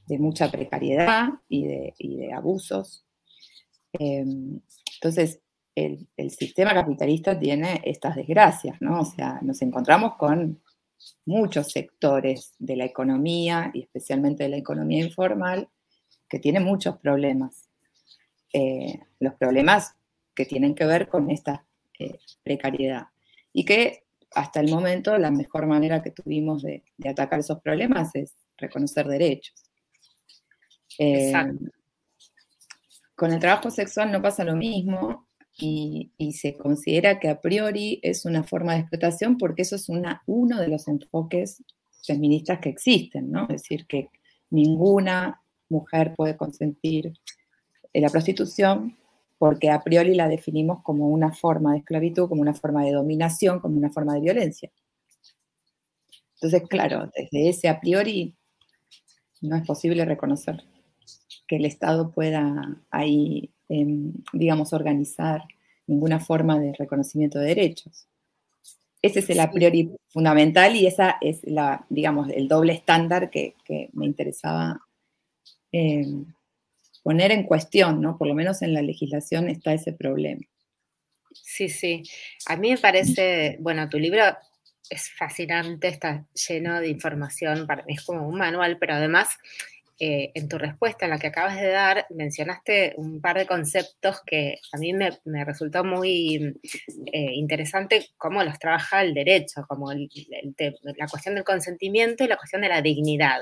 de 0.08 0.20
mucha 0.20 0.50
precariedad 0.50 1.30
y 1.50 1.68
de, 1.68 2.34
abusos. 2.34 3.06
entonces, 3.94 5.42
el, 5.76 6.08
el, 6.18 6.32
sistema 6.32 6.74
capitalista 6.74 7.38
tiene 7.38 7.82
estas 7.84 8.16
desgracias, 8.16 8.82
¿no? 8.82 9.02
O 9.02 9.06
sea, 9.06 9.40
nos 9.44 9.62
encontramos 9.62 10.16
con 10.16 10.60
muchos 11.26 11.72
sectores 11.72 12.56
de 12.58 12.76
la 12.76 12.86
economía 12.86 13.70
y 13.74 13.84
especialmente 13.84 14.44
de 14.44 14.50
la 14.50 14.58
economía 14.58 15.04
informal 15.04 15.70
que 16.28 16.40
tienen 16.40 16.64
muchos 16.64 16.98
problemas. 16.98 17.70
Eh, 18.54 19.00
los 19.20 19.34
problemas 19.36 19.96
que 20.34 20.46
tienen 20.46 20.74
que 20.74 20.86
ver 20.86 21.10
con 21.10 21.30
esta 21.30 21.66
eh, 22.00 22.20
precariedad 22.44 23.08
y 23.54 23.66
que 23.66 24.04
hasta 24.34 24.60
el 24.60 24.70
momento 24.70 25.18
la 25.18 25.32
mejor 25.32 25.68
manera 25.68 26.02
que 26.02 26.12
tuvimos 26.12 26.64
de, 26.64 26.84
atacar 27.06 27.40
esos 27.40 27.60
problemas 27.62 28.14
es 28.16 28.36
reconocer 28.58 29.08
derechos. 29.08 29.67
Eh, 31.00 31.34
con 33.16 33.34
el 33.34 33.40
trabajo 33.40 33.72
sexual 33.72 34.12
no 34.12 34.22
pasa 34.22 34.44
lo 34.44 34.56
mismo, 34.56 35.28
y, 35.60 36.12
se 36.34 36.56
considera 36.56 37.20
que 37.20 37.30
a 37.30 37.42
priori 37.42 38.00
es 38.04 38.26
una 38.26 38.44
forma 38.44 38.74
de 38.74 38.82
explotación 38.82 39.38
porque 39.38 39.64
eso 39.64 39.76
es 39.76 39.90
una, 39.90 40.22
uno 40.28 40.60
de 40.60 40.68
los 40.68 40.88
enfoques 40.88 41.64
feministas 42.04 42.60
que 42.60 42.70
existen, 42.70 43.32
¿no? 43.32 43.44
Es 43.44 43.64
decir, 43.64 43.88
que 43.88 44.10
ninguna 44.50 45.42
mujer 45.70 46.14
puede 46.16 46.38
consentir 46.38 47.14
la 47.94 48.10
prostitución 48.10 48.96
porque 49.40 49.70
a 49.70 49.82
priori 49.82 50.14
la 50.14 50.28
definimos 50.28 50.84
como 50.84 51.10
una 51.10 51.34
forma 51.34 51.74
de 51.74 51.80
esclavitud, 51.80 52.30
como 52.30 52.42
una 52.42 52.54
forma 52.54 52.84
de 52.84 52.92
dominación, 52.92 53.60
como 53.60 53.78
una 53.78 53.90
forma 53.90 54.14
de 54.14 54.22
violencia. 54.22 54.72
Entonces, 56.36 56.68
claro, 56.70 57.12
desde 57.16 57.50
ese 57.50 57.68
a 57.68 57.80
priori 57.80 58.36
no 59.42 59.56
es 59.56 59.66
posible 59.66 60.06
reconocer 60.06 60.64
que 61.48 61.58
el 61.58 61.66
Estado 61.66 62.12
pueda 62.12 62.78
ahí 62.92 63.52
Em, 63.70 64.14
digamos, 64.32 64.72
organizar 64.72 65.42
ninguna 65.88 66.20
forma 66.22 66.58
de 66.58 66.74
reconocimiento 66.74 67.40
de 67.40 67.48
derechos. 67.48 68.08
Ese 69.02 69.20
es 69.20 69.30
el 69.30 69.42
a 69.42 69.52
priori 69.52 69.92
fundamental 70.08 70.76
y 70.76 70.88
esa 70.88 71.18
es 71.20 71.44
la, 71.44 71.86
digamos, 71.90 72.30
el 72.30 72.48
doble 72.48 72.74
estándar 72.74 73.30
que, 73.30 73.56
me 73.92 74.06
interesaba 74.06 74.80
em, 75.72 76.34
poner 77.04 77.32
en 77.32 77.44
cuestión, 77.44 78.02
¿no? 78.02 78.18
Por 78.18 78.28
lo 78.28 78.34
menos 78.34 78.62
en 78.62 78.74
la 78.74 78.82
legislación 78.82 79.50
está 79.50 79.74
ese 79.74 79.92
problema. 79.92 80.42
Sí, 81.34 81.68
sí. 81.68 82.04
A 82.48 82.56
mí 82.56 82.72
me 82.72 82.78
parece, 82.78 83.58
bueno, 83.60 83.90
tu 83.90 84.00
libro 84.00 84.24
es 84.90 85.10
fascinante, 85.12 85.90
está 85.90 86.26
lleno 86.48 86.80
de 86.80 86.88
información, 86.88 87.68
para 87.68 87.84
mí 87.84 87.94
es 87.96 88.06
como 88.06 88.28
un 88.28 88.38
manual, 88.38 88.78
pero 88.80 88.94
además 88.94 89.38
eh, 90.00 90.32
en 90.36 90.48
tu 90.48 90.60
respuesta, 90.60 91.06
en 91.06 91.12
la 91.12 91.18
que 91.18 91.26
acabas 91.26 91.60
de 91.60 91.70
dar, 91.70 92.06
mencionaste 92.12 92.94
un 92.98 93.20
par 93.20 93.36
de 93.36 93.48
conceptos 93.48 94.22
que 94.24 94.60
a 94.72 94.78
mí 94.78 94.94
me, 94.94 95.10
resultó 95.44 95.84
muy 95.84 96.56
eh, 97.12 97.34
interesante 97.34 98.06
cómo 98.16 98.44
los 98.44 98.60
trabaja 98.60 99.02
el 99.02 99.16
derecho, 99.16 99.66
como 99.68 99.92
la 99.92 101.08
cuestión 101.10 101.34
del 101.34 101.44
consentimiento 101.44 102.24
y 102.24 102.28
la 102.28 102.38
cuestión 102.38 102.62
de 102.62 102.70
la 102.70 102.84
dignidad. 102.84 103.42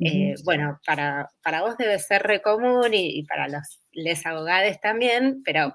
Eh, 0.00 0.34
bueno, 0.44 0.78
para, 0.84 1.30
para, 1.42 1.62
vos 1.62 1.78
debe 1.78 1.98
ser 1.98 2.22
re 2.22 2.42
común 2.42 2.92
y, 2.92 3.22
para 3.24 3.48
los 3.48 3.80
les 3.92 4.26
abogados 4.26 4.78
también, 4.82 5.42
pero 5.42 5.74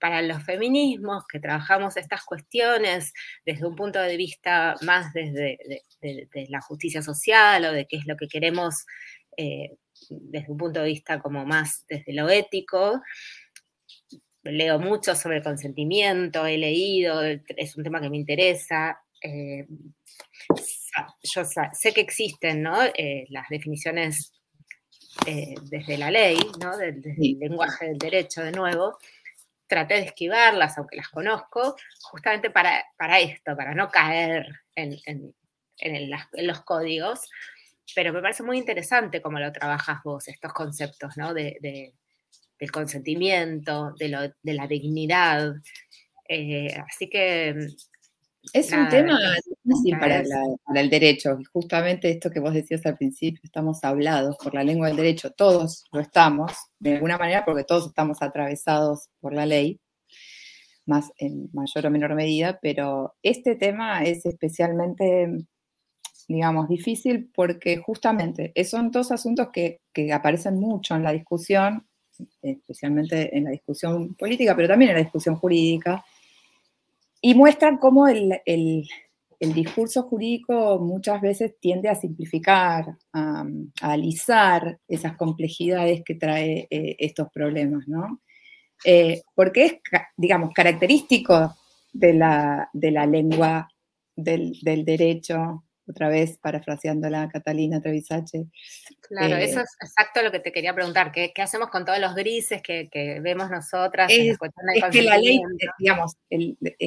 para 0.00 0.22
los 0.22 0.40
feminismos 0.44 1.24
que 1.26 1.40
trabajamos 1.40 1.96
estas 1.96 2.24
cuestiones 2.24 3.12
desde 3.44 3.66
un 3.66 3.74
punto 3.74 4.00
de 4.00 4.16
vista 4.16 4.76
más 4.82 5.12
desde 5.12 5.58
de 6.00 6.46
la 6.48 6.60
justicia 6.60 7.02
social 7.02 7.64
o 7.64 7.72
de 7.72 7.86
qué 7.86 7.96
es 7.96 8.06
lo 8.06 8.16
que 8.16 8.28
queremos 8.28 8.86
eh, 9.40 9.76
desde 10.10 10.50
un 10.50 10.58
punto 10.58 10.80
de 10.80 10.86
vista 10.86 11.20
como 11.20 11.46
más 11.46 11.84
desde 11.88 12.12
lo 12.12 12.28
ético. 12.28 13.00
Leo 14.42 14.80
mucho 14.80 15.14
sobre 15.14 15.36
el 15.36 15.44
consentimiento, 15.44 16.44
he 16.44 16.58
leído, 16.58 17.22
es 17.22 17.76
un 17.76 17.84
tema 17.84 18.00
que 18.00 18.10
me 18.10 18.16
interesa. 18.16 19.00
Eh, 19.22 19.64
yo 21.22 21.42
sé 21.44 21.92
que 21.94 22.00
existen 22.00 22.66
eh, 22.96 23.26
las 23.28 23.48
definiciones 23.48 24.32
desde 25.70 25.98
la 25.98 26.10
ley, 26.10 26.38
desde 26.78 27.12
el 27.32 27.38
lenguaje 27.38 27.86
del 27.86 27.98
derecho 27.98 28.42
de 28.42 28.52
nuevo. 28.52 28.98
Traté 29.68 29.94
de 29.94 30.06
esquivarlas, 30.06 30.78
aunque 30.78 30.96
las 30.96 31.08
conozco, 31.10 31.76
justamente 32.10 32.50
para, 32.50 32.84
para 32.96 33.20
esto, 33.20 33.56
para 33.56 33.74
no 33.74 33.88
caer 33.88 34.46
en, 34.74 34.96
en 35.06 36.10
los 36.46 36.60
códigos 36.62 37.28
pero 37.94 38.12
me 38.12 38.20
parece 38.20 38.42
muy 38.42 38.58
interesante 38.58 39.22
cómo 39.22 39.38
lo 39.38 39.52
trabajas 39.52 39.98
vos, 40.04 40.28
estos 40.28 40.52
conceptos, 40.52 41.16
¿no? 41.16 41.34
De, 41.34 41.58
del 42.58 42.72
consentimiento, 42.72 43.92
de, 43.98 44.08
la 44.08 44.66
dignidad. 44.66 45.54
Eh, 46.28 46.74
así 46.86 47.08
que... 47.08 47.54
Es 48.54 48.72
un 48.72 48.88
tema 48.88 49.18
difícil 49.64 49.98
para, 49.98 50.22
el 50.74 50.90
derecho. 50.90 51.38
Justamente 51.52 52.10
esto 52.10 52.30
que 52.30 52.40
vos 52.40 52.54
decías 52.54 52.86
al 52.86 52.96
principio, 52.96 53.40
estamos 53.44 53.84
hablados 53.84 54.36
por 54.42 54.54
la 54.54 54.64
lengua 54.64 54.86
del 54.86 54.96
derecho, 54.96 55.32
todos 55.32 55.84
lo 55.92 56.00
estamos, 56.00 56.52
de 56.78 56.94
alguna 56.94 57.18
manera, 57.18 57.44
porque 57.44 57.64
todos 57.64 57.88
estamos 57.88 58.22
atravesados 58.22 59.08
por 59.20 59.34
la 59.34 59.44
ley, 59.44 59.80
más 60.86 61.10
en 61.18 61.50
mayor 61.52 61.86
o 61.86 61.90
menor 61.90 62.14
medida, 62.14 62.58
pero 62.62 63.16
este 63.22 63.54
tema 63.54 64.02
es 64.04 64.24
especialmente 64.24 65.28
digamos, 66.28 66.68
difícil 66.68 67.30
porque 67.34 67.78
justamente 67.78 68.52
son 68.64 68.90
dos 68.90 69.10
asuntos 69.10 69.48
que, 69.52 69.80
aparecen 70.12 70.60
mucho 70.60 70.94
en 70.94 71.02
la 71.02 71.12
discusión, 71.12 71.84
especialmente 72.42 73.36
en 73.36 73.44
la 73.44 73.50
discusión 73.50 74.14
política, 74.14 74.54
pero 74.54 74.68
también 74.68 74.90
en 74.90 74.98
la 74.98 75.02
discusión 75.02 75.34
jurídica, 75.36 76.04
y 77.20 77.34
muestran 77.34 77.78
cómo 77.78 78.06
el, 78.06 78.86
discurso 79.40 80.02
jurídico 80.02 80.78
muchas 80.78 81.20
veces 81.20 81.54
tiende 81.58 81.88
a 81.88 81.94
simplificar, 81.94 82.96
a, 83.12 83.44
alisar 83.80 84.78
esas 84.86 85.16
complejidades 85.16 86.02
que 86.04 86.14
trae 86.14 86.68
eh, 86.70 86.96
estos 86.98 87.28
problemas, 87.32 87.88
¿no? 87.88 88.20
Eh, 88.84 89.22
porque 89.34 89.64
es, 89.64 89.74
digamos, 90.16 90.50
característico 90.54 91.56
de 91.92 92.14
la, 92.14 92.70
lengua 93.06 93.68
del, 94.14 94.52
del 94.62 94.84
derecho 94.84 95.64
otra 95.88 96.08
vez 96.08 96.38
parafraseando 96.38 97.08
a 97.08 97.28
Catalina 97.28 97.80
Trevisache. 97.80 98.46
Claro, 99.00 99.36
eh, 99.36 99.44
eso 99.44 99.60
es 99.60 99.76
exacto 99.80 100.22
lo 100.22 100.30
que 100.30 100.40
te 100.40 100.52
quería 100.52 100.74
preguntar. 100.74 101.12
¿Qué, 101.12 101.32
hacemos 101.38 101.68
con 101.68 101.84
todos 101.84 101.98
los 101.98 102.14
grises 102.14 102.62
que, 102.62 102.88
vemos 103.22 103.50
nosotras? 103.50 104.10
Es, 104.12 104.38
que 104.90 105.02
la 105.02 105.18
ley, 105.18 105.40
digamos, 105.78 106.16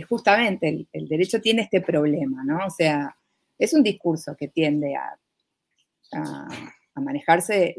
justamente 0.07 0.87
el, 0.91 1.07
derecho 1.07 1.41
tiene 1.41 1.63
este 1.63 1.81
problema, 1.81 2.43
¿no? 2.43 2.65
O 2.65 2.69
sea, 2.69 3.15
es 3.57 3.73
un 3.73 3.83
discurso 3.83 4.35
que 4.37 4.47
tiende 4.47 4.95
a, 4.95 5.17
manejarse 6.95 7.75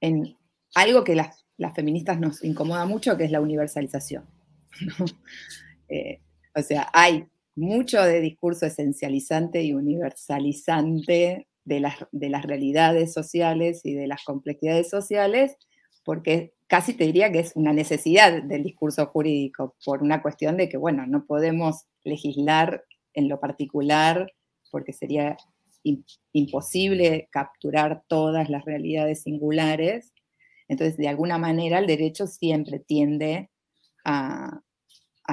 en, 0.00 0.36
algo 0.74 1.04
que 1.04 1.14
las, 1.14 1.44
feministas 1.74 2.20
nos 2.20 2.44
incomoda 2.44 2.84
mucho, 2.84 3.16
que 3.16 3.24
es 3.24 3.30
la 3.30 3.40
universalización. 3.40 4.24
Eh, 5.88 6.20
o 6.52 6.62
sea, 6.62 6.90
hay 6.92 7.28
mucho 7.56 8.02
de 8.02 8.20
discurso 8.20 8.66
esencializante 8.66 9.62
y 9.62 9.72
universalizante 9.72 11.48
de 11.64 11.80
las, 11.80 11.96
de 12.12 12.28
las 12.28 12.44
realidades 12.44 13.12
sociales 13.12 13.80
y 13.84 13.94
de 13.94 14.06
las 14.06 14.22
complejidades 14.24 14.88
sociales, 14.88 15.56
porque 16.04 16.52
casi 16.68 16.94
te 16.94 17.04
diría 17.04 17.32
que 17.32 17.40
es 17.40 17.52
una 17.56 17.72
necesidad 17.72 18.42
del 18.42 18.62
discurso 18.62 19.06
jurídico, 19.06 19.74
por 19.84 20.02
una 20.02 20.22
cuestión 20.22 20.56
de 20.56 20.68
que, 20.68 20.76
bueno, 20.76 21.06
no 21.06 21.26
podemos 21.26 21.86
legislar 22.04 22.84
en 23.14 23.28
lo 23.28 23.40
particular 23.40 24.32
porque 24.70 24.92
sería 24.92 25.36
imposible 26.32 27.28
capturar 27.30 28.02
todas 28.08 28.50
las 28.50 28.64
realidades 28.64 29.22
singulares. 29.22 30.12
Entonces, 30.68 30.96
de 30.96 31.08
alguna 31.08 31.38
manera, 31.38 31.78
el 31.78 31.86
derecho 31.86 32.26
siempre 32.26 32.80
tiende 32.80 33.50
a, 34.04 34.60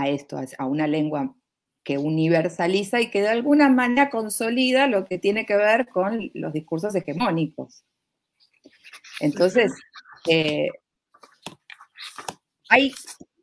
esto, 0.08 0.40
a 0.58 0.66
una 0.66 0.88
lengua 0.88 1.36
que 1.84 1.98
universaliza 1.98 3.02
y 3.02 3.10
que 3.10 3.22
de 3.22 3.30
alguna 3.30 3.70
manera 3.70 4.10
consolida 4.10 4.88
lo 4.88 5.06
que 5.06 5.20
tiene 5.20 5.46
que 5.46 5.56
ver 5.56 5.88
con 5.88 6.32
los 6.34 6.54
discursos 6.54 6.96
hegemónicos. 6.96 7.84
Entonces, 9.20 9.74
eh, 10.30 10.70
hay 12.70 12.92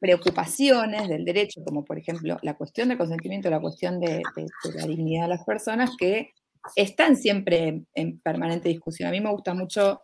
preocupaciones 0.01 1.09
del 1.09 1.25
derecho, 1.25 1.63
como 1.65 1.85
por 1.85 1.99
ejemplo 1.99 2.39
la 2.43 2.55
cuestión 2.55 2.89
del 2.89 2.99
consentimiento, 2.99 3.51
la 3.51 3.61
cuestión 3.61 4.01
de, 4.01 4.23
la 4.75 4.87
dignidad 4.87 5.25
de 5.25 5.29
las 5.29 5.45
personas, 5.45 5.91
que 5.97 6.31
están 6.75 7.17
siempre 7.17 7.85
en, 7.95 8.19
permanente 8.21 8.69
discusión. 8.69 9.09
A 9.09 9.13
mí 9.13 9.21
me 9.21 9.31
gusta 9.31 9.55
mucho 9.55 10.01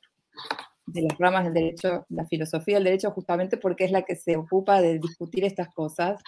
de 0.87 1.03
las 1.03 1.19
ramas 1.19 1.45
del 1.45 1.55
derecho, 1.55 2.07
la 2.11 2.27
filosofía 2.27 2.77
del 2.77 2.85
derecho, 2.85 3.11
justamente 3.11 3.57
porque 3.57 3.85
es 3.85 3.91
la 3.91 4.03
que 4.03 4.17
se 4.17 4.37
ocupa 4.37 4.81
de 4.81 4.99
discutir 4.99 5.45
estas 5.45 5.69
cosas. 5.75 6.23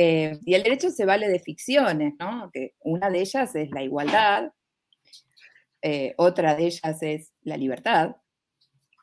Eh, 0.00 0.38
y 0.46 0.54
el 0.54 0.62
derecho 0.62 0.90
se 0.90 1.04
vale 1.04 1.28
de 1.28 1.40
ficciones, 1.40 2.14
¿no? 2.20 2.52
Que 2.52 2.74
una 2.84 3.10
de 3.10 3.18
ellas 3.18 3.52
es 3.56 3.68
la 3.72 3.82
igualdad, 3.82 4.52
eh, 5.82 6.14
otra 6.16 6.54
de 6.54 6.66
ellas 6.66 7.02
es 7.02 7.32
la 7.42 7.56
libertad, 7.56 8.14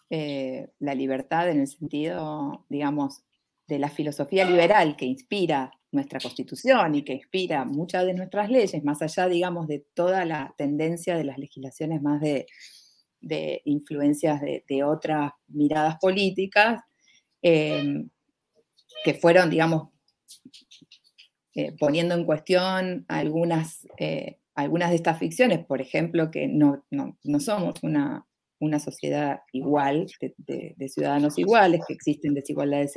eh, 0.09 0.69
la 0.79 0.95
libertad 0.95 1.49
en 1.49 1.59
el 1.59 1.67
sentido, 1.67 2.65
digamos, 2.69 3.23
de 3.67 3.77
la 3.77 3.89
filosofía 3.89 4.45
liberal 4.45 4.95
que 4.95 5.03
inspira 5.03 5.73
nuestra 5.91 6.21
constitución 6.21 6.95
y 6.95 7.03
que 7.03 7.15
inspira 7.15 7.65
muchas 7.65 8.05
de 8.05 8.13
nuestras 8.13 8.49
leyes, 8.49 8.81
más 8.85 9.01
allá, 9.01 9.27
digamos, 9.27 9.67
de 9.67 9.85
toda 9.95 10.23
la 10.23 10.55
tendencia 10.57 11.17
de 11.17 11.25
las 11.25 11.37
legislaciones 11.37 12.01
más 12.01 12.21
de, 12.21 12.45
influencias 13.65 14.39
de, 14.41 14.83
otras 14.85 15.33
miradas 15.47 15.97
políticas, 15.99 16.81
que 17.41 19.13
fueron, 19.19 19.49
digamos, 19.49 19.94
eh, 21.53 21.75
poniendo 21.79 22.15
en 22.15 22.25
cuestión 22.25 23.05
algunas, 23.07 23.87
eh, 23.97 24.39
algunas 24.55 24.89
de 24.89 24.97
estas 24.97 25.19
ficciones, 25.19 25.65
por 25.65 25.81
ejemplo, 25.81 26.31
que 26.31 26.47
no, 26.47 26.85
no 26.91 27.39
somos 27.39 27.81
una, 27.83 28.25
una 28.59 28.79
sociedad 28.79 29.41
igual, 29.51 30.07
de, 30.19 30.75
ciudadanos 30.89 31.37
iguales, 31.37 31.81
que 31.87 31.93
existen 31.93 32.33
desigualdades 32.33 32.93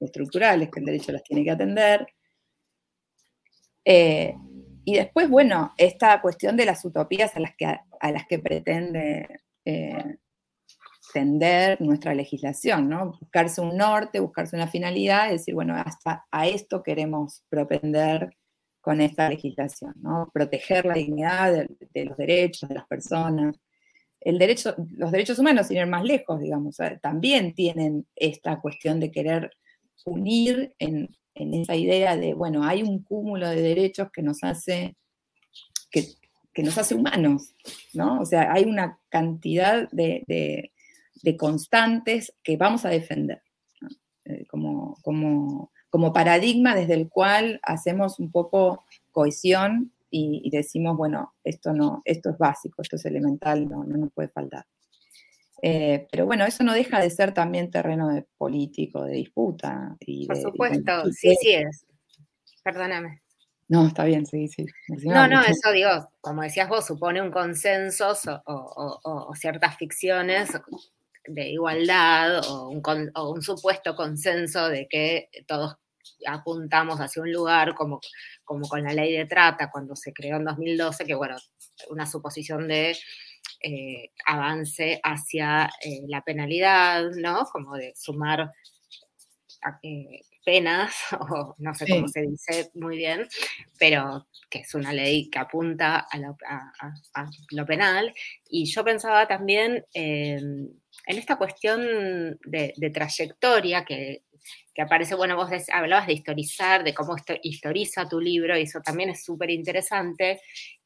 estructurales, 0.00 0.70
que 0.70 0.80
el 0.80 0.86
derecho 0.86 1.12
las 1.12 1.22
tiene 1.22 1.44
que 1.44 1.50
atender. 1.50 2.06
Eh, 3.84 4.34
y 4.84 4.94
después, 4.94 5.28
bueno, 5.28 5.72
esta 5.76 6.20
cuestión 6.20 6.56
de 6.56 6.66
las 6.66 6.84
utopías 6.84 7.36
a 7.36 7.40
las 7.40 7.54
que, 7.56 7.66
a 7.66 8.12
las 8.12 8.26
que 8.26 8.38
pretende 8.38 9.28
tender 11.12 11.80
nuestra 11.80 12.14
legislación, 12.14 12.88
¿no? 12.88 13.16
Buscarse 13.20 13.60
un 13.60 13.76
norte, 13.76 14.20
buscarse 14.20 14.56
una 14.56 14.68
finalidad, 14.68 15.30
decir, 15.30 15.54
bueno, 15.54 15.74
hasta 15.74 16.26
a 16.30 16.46
esto 16.46 16.82
queremos 16.82 17.42
propender 17.48 18.36
con 18.80 19.00
esta 19.00 19.28
legislación, 19.28 19.94
¿no? 20.00 20.30
Proteger 20.32 20.86
la 20.86 20.94
dignidad 20.94 21.66
de 21.92 22.04
los 22.04 22.16
derechos 22.16 22.68
de 22.68 22.76
las 22.76 22.86
personas, 22.86 23.56
el 24.20 24.38
derecho, 24.38 24.74
los 24.96 25.12
derechos 25.12 25.38
humanos, 25.38 25.68
sin 25.68 25.76
ir 25.76 25.86
más 25.86 26.04
lejos, 26.04 26.40
digamos, 26.40 26.76
también 27.00 27.54
tienen 27.54 28.06
esta 28.16 28.60
cuestión 28.60 29.00
de 29.00 29.10
querer 29.10 29.50
unir 30.04 30.74
en, 30.78 31.08
esa 31.34 31.76
idea 31.76 32.16
de, 32.16 32.34
bueno, 32.34 32.64
hay 32.64 32.82
un 32.82 33.04
cúmulo 33.04 33.48
de 33.48 33.62
derechos 33.62 34.08
que 34.12 34.22
nos 34.22 34.42
hace, 34.42 34.96
que, 35.92 36.04
nos 36.64 36.76
hace 36.76 36.96
humanos, 36.96 37.54
¿no? 37.94 38.20
O 38.20 38.24
sea, 38.24 38.52
hay 38.52 38.64
una 38.64 38.98
cantidad 39.08 39.88
de, 39.92 40.72
constantes 41.36 42.32
que 42.42 42.56
vamos 42.56 42.84
a 42.84 42.90
defender, 42.90 43.42
eh, 44.24 44.46
como, 44.46 44.96
como, 45.02 45.72
como 45.90 46.12
paradigma 46.12 46.74
desde 46.74 46.94
el 46.94 47.08
cual 47.08 47.60
hacemos 47.62 48.18
un 48.18 48.30
poco 48.30 48.84
cohesión 49.12 49.92
y, 50.10 50.48
decimos, 50.50 50.96
bueno, 50.96 51.34
esto, 51.44 51.72
no, 51.72 52.00
esto 52.04 52.30
es 52.30 52.38
básico, 52.38 52.80
esto 52.80 52.96
es 52.96 53.04
elemental, 53.04 53.68
no, 53.68 53.84
no 53.84 53.96
nos 53.98 54.12
puede 54.12 54.28
faltar. 54.28 54.64
Eh, 55.60 56.06
pero 56.10 56.24
bueno, 56.24 56.46
eso 56.46 56.62
no 56.62 56.72
deja 56.72 57.00
de 57.00 57.10
ser 57.10 57.34
también 57.34 57.70
terreno 57.70 58.08
de 58.08 58.24
político, 58.36 59.04
de 59.04 59.14
disputa. 59.14 59.96
Y 60.00 60.26
Por 60.26 60.36
supuesto, 60.36 61.04
sí, 61.12 61.34
sí 61.40 61.52
es. 61.52 61.84
Perdóname. 62.62 63.22
No, 63.68 63.86
está 63.86 64.04
bien, 64.04 64.24
sí, 64.24 64.48
sí. 64.48 64.64
No, 65.04 65.28
no, 65.28 65.42
eso 65.42 65.70
digo, 65.72 65.90
como 66.22 66.42
decías 66.42 66.70
vos, 66.70 66.86
supone 66.86 67.20
un 67.20 67.30
consenso 67.30 68.14
o, 68.46 69.32
ciertas 69.34 69.76
ficciones 69.76 70.50
de 71.28 71.48
igualdad 71.50 72.40
o 72.48 72.68
un, 72.68 72.82
o 73.14 73.30
un, 73.32 73.42
supuesto 73.42 73.94
consenso 73.94 74.68
de 74.68 74.86
que 74.88 75.28
todos 75.46 75.76
apuntamos 76.26 76.98
hacia 77.00 77.22
un 77.22 77.32
lugar 77.32 77.74
como, 77.74 78.00
como 78.44 78.68
con 78.68 78.82
la 78.82 78.92
ley 78.92 79.16
de 79.16 79.26
trata 79.26 79.70
cuando 79.70 79.94
se 79.94 80.12
creó 80.12 80.36
en 80.36 80.44
2012, 80.44 81.04
que 81.04 81.14
bueno, 81.14 81.36
una 81.90 82.06
suposición 82.06 82.68
de 82.68 82.96
eh, 83.60 84.12
avance 84.26 85.00
hacia 85.02 85.70
eh, 85.82 86.02
la 86.06 86.22
penalidad, 86.22 87.10
¿no? 87.16 87.44
Como 87.52 87.76
de 87.76 87.92
sumar 87.96 88.52
eh, 89.82 90.20
penas, 90.44 90.94
o 91.20 91.54
no 91.58 91.74
sé 91.74 91.86
cómo 91.88 92.08
se 92.08 92.22
dice 92.22 92.70
muy 92.74 92.96
bien, 92.96 93.26
pero 93.78 94.28
que 94.48 94.60
es 94.60 94.74
una 94.74 94.92
ley 94.92 95.28
que 95.28 95.38
apunta 95.38 96.06
a 96.10 96.18
lo, 97.50 97.66
penal. 97.66 98.14
Y 98.48 98.66
yo 98.66 98.84
pensaba 98.84 99.26
también 99.26 99.84
en 101.08 101.18
esta 101.18 101.36
cuestión 101.36 102.38
de, 102.44 102.90
trayectoria 102.94 103.84
que 103.84 104.22
que 104.74 104.82
aparece, 104.82 105.16
bueno, 105.16 105.34
vos 105.34 105.50
hablabas 105.72 106.06
de 106.06 106.12
historizar, 106.12 106.84
de 106.84 106.94
cómo 106.94 107.16
historiza 107.42 108.08
tu 108.08 108.20
libro, 108.20 108.56
y 108.56 108.62
eso 108.62 108.80
también 108.80 109.10
es 109.10 109.24
súper 109.24 109.50
interesante. 109.50 110.40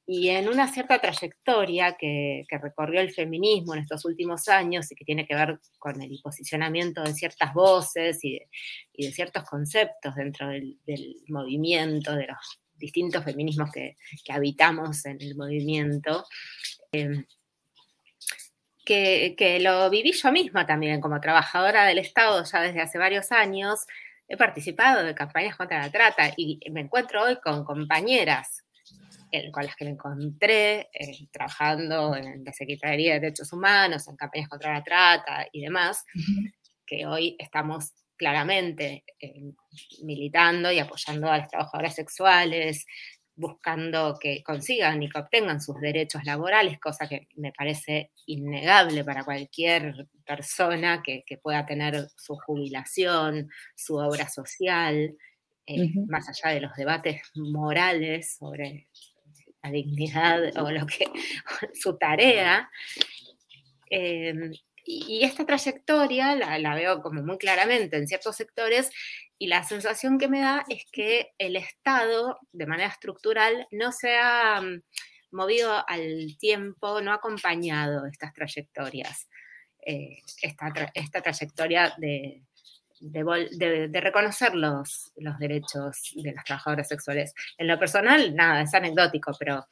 Y 0.07 0.31
en 0.31 0.49
una 0.49 0.67
cierta 0.67 0.99
trayectoria 0.99 1.97
que, 1.99 2.45
recorrió 2.51 3.01
el 3.01 3.13
feminismo 3.13 3.75
en 3.75 3.81
estos 3.81 4.05
últimos 4.05 4.49
años 4.49 4.91
y 4.91 4.95
que 4.95 5.05
tiene 5.05 5.27
que 5.27 5.35
ver 5.35 5.61
con 5.79 6.01
el 6.03 6.19
posicionamiento 6.23 7.03
de 7.03 7.15
ciertas 7.15 7.55
voces 7.55 8.19
y 8.25 8.41
de, 8.95 9.13
ciertos 9.13 9.45
conceptos 9.45 10.15
dentro 10.17 10.49
del, 10.49 10.79
movimiento, 11.29 12.17
de 12.17 12.27
los 12.27 12.61
distintos 12.75 13.25
feminismos 13.25 13.71
que, 13.71 13.97
habitamos 14.31 15.05
en 15.07 15.21
el 15.21 15.37
movimiento, 15.37 16.25
eh, 16.93 17.25
que, 18.85 19.59
lo 19.61 19.91
viví 19.91 20.13
yo 20.13 20.33
misma 20.33 20.67
también 20.67 21.01
como 21.01 21.21
trabajadora 21.21 21.85
del 21.85 21.99
Estado 21.99 22.43
ya 22.45 22.61
desde 22.61 22.81
hace 22.81 22.99
varios 22.99 23.33
años. 23.33 23.87
He 24.29 24.37
participado 24.37 25.05
de 25.05 25.15
campañas 25.15 25.57
contra 25.57 25.81
la 25.81 25.91
trata 25.91 26.33
y 26.37 26.61
me 26.71 26.81
encuentro 26.81 27.23
hoy 27.23 27.37
con 27.37 27.65
compañeras 27.65 28.65
con 29.53 29.65
las 29.65 29.77
que 29.77 29.85
me 29.85 29.93
encontré 29.93 30.91
eh, 30.93 31.27
trabajando 31.31 32.15
en 32.15 32.45
la 32.45 32.53
Secretaría 32.53 33.15
de 33.15 33.21
Derechos 33.21 33.53
Humanos, 33.53 34.07
en 34.09 34.17
campañas 34.17 34.49
contra 34.49 34.75
la 34.75 34.83
trata 34.83 35.47
y 35.53 35.63
demás, 35.63 36.05
que 36.87 37.07
hoy 37.07 37.37
estamos 37.39 37.93
claramente 38.17 39.05
eh, 39.19 39.53
militando 40.03 40.71
y 40.71 40.79
apoyando 40.79 41.31
a 41.31 41.39
las 41.39 41.49
trabajadoras 41.49 41.95
sexuales, 41.95 42.85
buscando 43.43 44.17
que 44.21 44.43
consigan 44.43 45.03
y 45.03 45.11
que 45.11 45.19
obtengan 45.19 45.61
sus 45.61 45.81
derechos 45.81 46.25
laborales, 46.25 46.79
cosa 46.79 47.09
que 47.09 47.27
me 47.37 47.53
parece 47.53 48.13
innegable 48.27 49.05
para 49.05 49.25
cualquier 49.25 50.07
persona 50.25 51.03
que, 51.03 51.25
pueda 51.43 51.67
tener 51.67 52.09
su 52.17 52.37
jubilación, 52.37 53.51
su 53.75 53.97
obra 53.97 54.29
social, 54.29 55.17
eh, 55.67 55.91
más 56.07 56.29
allá 56.29 56.55
de 56.55 56.61
los 56.61 56.75
debates 56.75 57.23
morales 57.35 58.37
sobre 58.39 58.87
la 59.63 59.71
dignidad 59.71 60.57
o 60.57 60.71
lo 60.71 60.87
que 60.87 61.07
su 61.75 61.99
tarea. 61.99 62.71
Em, 63.91 64.53
y, 64.85 65.25
esta 65.25 65.45
trayectoria 65.45 66.35
la, 66.37 66.59
la, 66.59 66.75
veo 66.75 67.03
como 67.03 67.23
muy 67.23 67.39
claramente 67.39 67.97
en 67.97 68.07
ciertos 68.07 68.37
sectores 68.37 68.91
y 69.43 69.49
la 69.49 69.65
sensación 69.65 70.19
que 70.19 70.29
me 70.29 70.41
da 70.41 70.65
es 70.69 70.85
que 70.93 71.33
el 71.37 71.57
Estado, 71.57 72.39
de 72.53 72.65
manera 72.65 72.91
estructural, 72.91 73.67
no 73.73 73.91
se 73.91 74.17
ha 74.17 74.61
mm, 74.61 74.81
movido 75.33 75.83
al 75.89 76.37
tiempo, 76.39 77.01
no 77.01 77.11
ha 77.11 77.17
acompañado 77.17 78.07
estas 78.07 78.33
trayectorias, 78.33 79.29
eh, 79.85 80.21
esta, 80.43 81.21
trayectoria 81.21 81.93
de, 81.99 82.41
reconocer 84.01 84.55
los, 84.55 85.11
los 85.17 85.37
derechos 85.41 86.13
de 86.15 86.35
las 86.35 86.45
trabajadoras 86.45 86.87
sexuales. 86.87 87.35
En 87.59 87.67
lo 87.67 87.81
personal, 87.81 88.37
nada, 88.37 88.63
es 88.63 88.73
anecdótico, 88.75 89.33
pero 89.41 89.67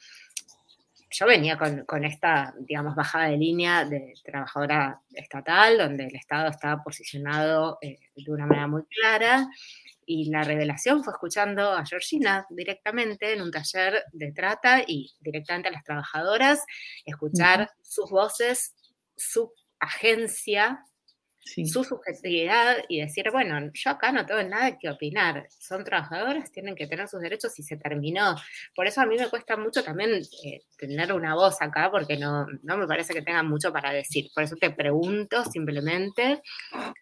yo 1.10 1.26
venía 1.26 1.58
con, 1.58 2.04
esta, 2.04 2.54
digamos, 2.58 2.94
bajada 2.94 3.28
de 3.28 3.36
línea 3.36 3.84
de 3.84 4.14
trabajadora 4.24 5.00
estatal, 5.12 5.76
donde 5.76 6.06
el 6.06 6.14
Estado 6.14 6.48
estaba 6.48 6.82
posicionado 6.82 7.78
eh, 7.82 7.98
de 8.14 8.32
una 8.32 8.46
manera 8.46 8.68
muy 8.68 8.84
clara, 8.84 9.48
y 10.06 10.30
la 10.30 10.42
revelación 10.42 11.04
fue 11.04 11.12
escuchando 11.12 11.72
a 11.72 11.84
Georgina 11.84 12.46
directamente 12.50 13.32
en 13.32 13.42
un 13.42 13.50
taller 13.50 14.04
de 14.12 14.32
trata 14.32 14.82
y 14.86 15.12
directamente 15.20 15.68
a 15.68 15.72
las 15.72 15.84
trabajadoras, 15.84 16.64
escuchar 17.04 17.70
sus 17.82 18.10
voces, 18.10 18.74
su 19.16 19.52
agencia 19.78 20.84
su 21.42 21.84
subjetividad 21.84 22.76
y 22.88 23.00
decir, 23.00 23.30
bueno, 23.30 23.70
yo 23.72 23.90
acá 23.90 24.12
no 24.12 24.26
tengo 24.26 24.42
nada 24.42 24.78
que 24.78 24.88
opinar, 24.88 25.46
son 25.58 25.84
trabajadoras, 25.84 26.52
tienen 26.52 26.74
que 26.74 26.86
tener 26.86 27.08
sus 27.08 27.20
derechos 27.20 27.58
y 27.58 27.62
se 27.62 27.76
terminó. 27.76 28.36
Por 28.74 28.86
eso 28.86 29.00
a 29.00 29.06
mí 29.06 29.16
me 29.16 29.28
cuesta 29.28 29.56
mucho 29.56 29.82
también 29.82 30.22
eh, 30.44 30.60
tener 30.76 31.12
una 31.12 31.34
voz 31.34 31.60
acá, 31.60 31.90
porque 31.90 32.16
no, 32.16 32.46
no 32.62 32.76
me 32.76 32.86
parece 32.86 33.14
que 33.14 33.22
tengan 33.22 33.48
mucho 33.48 33.72
para 33.72 33.92
decir. 33.92 34.28
Por 34.34 34.44
eso 34.44 34.56
te 34.56 34.70
pregunto 34.70 35.44
simplemente 35.44 36.42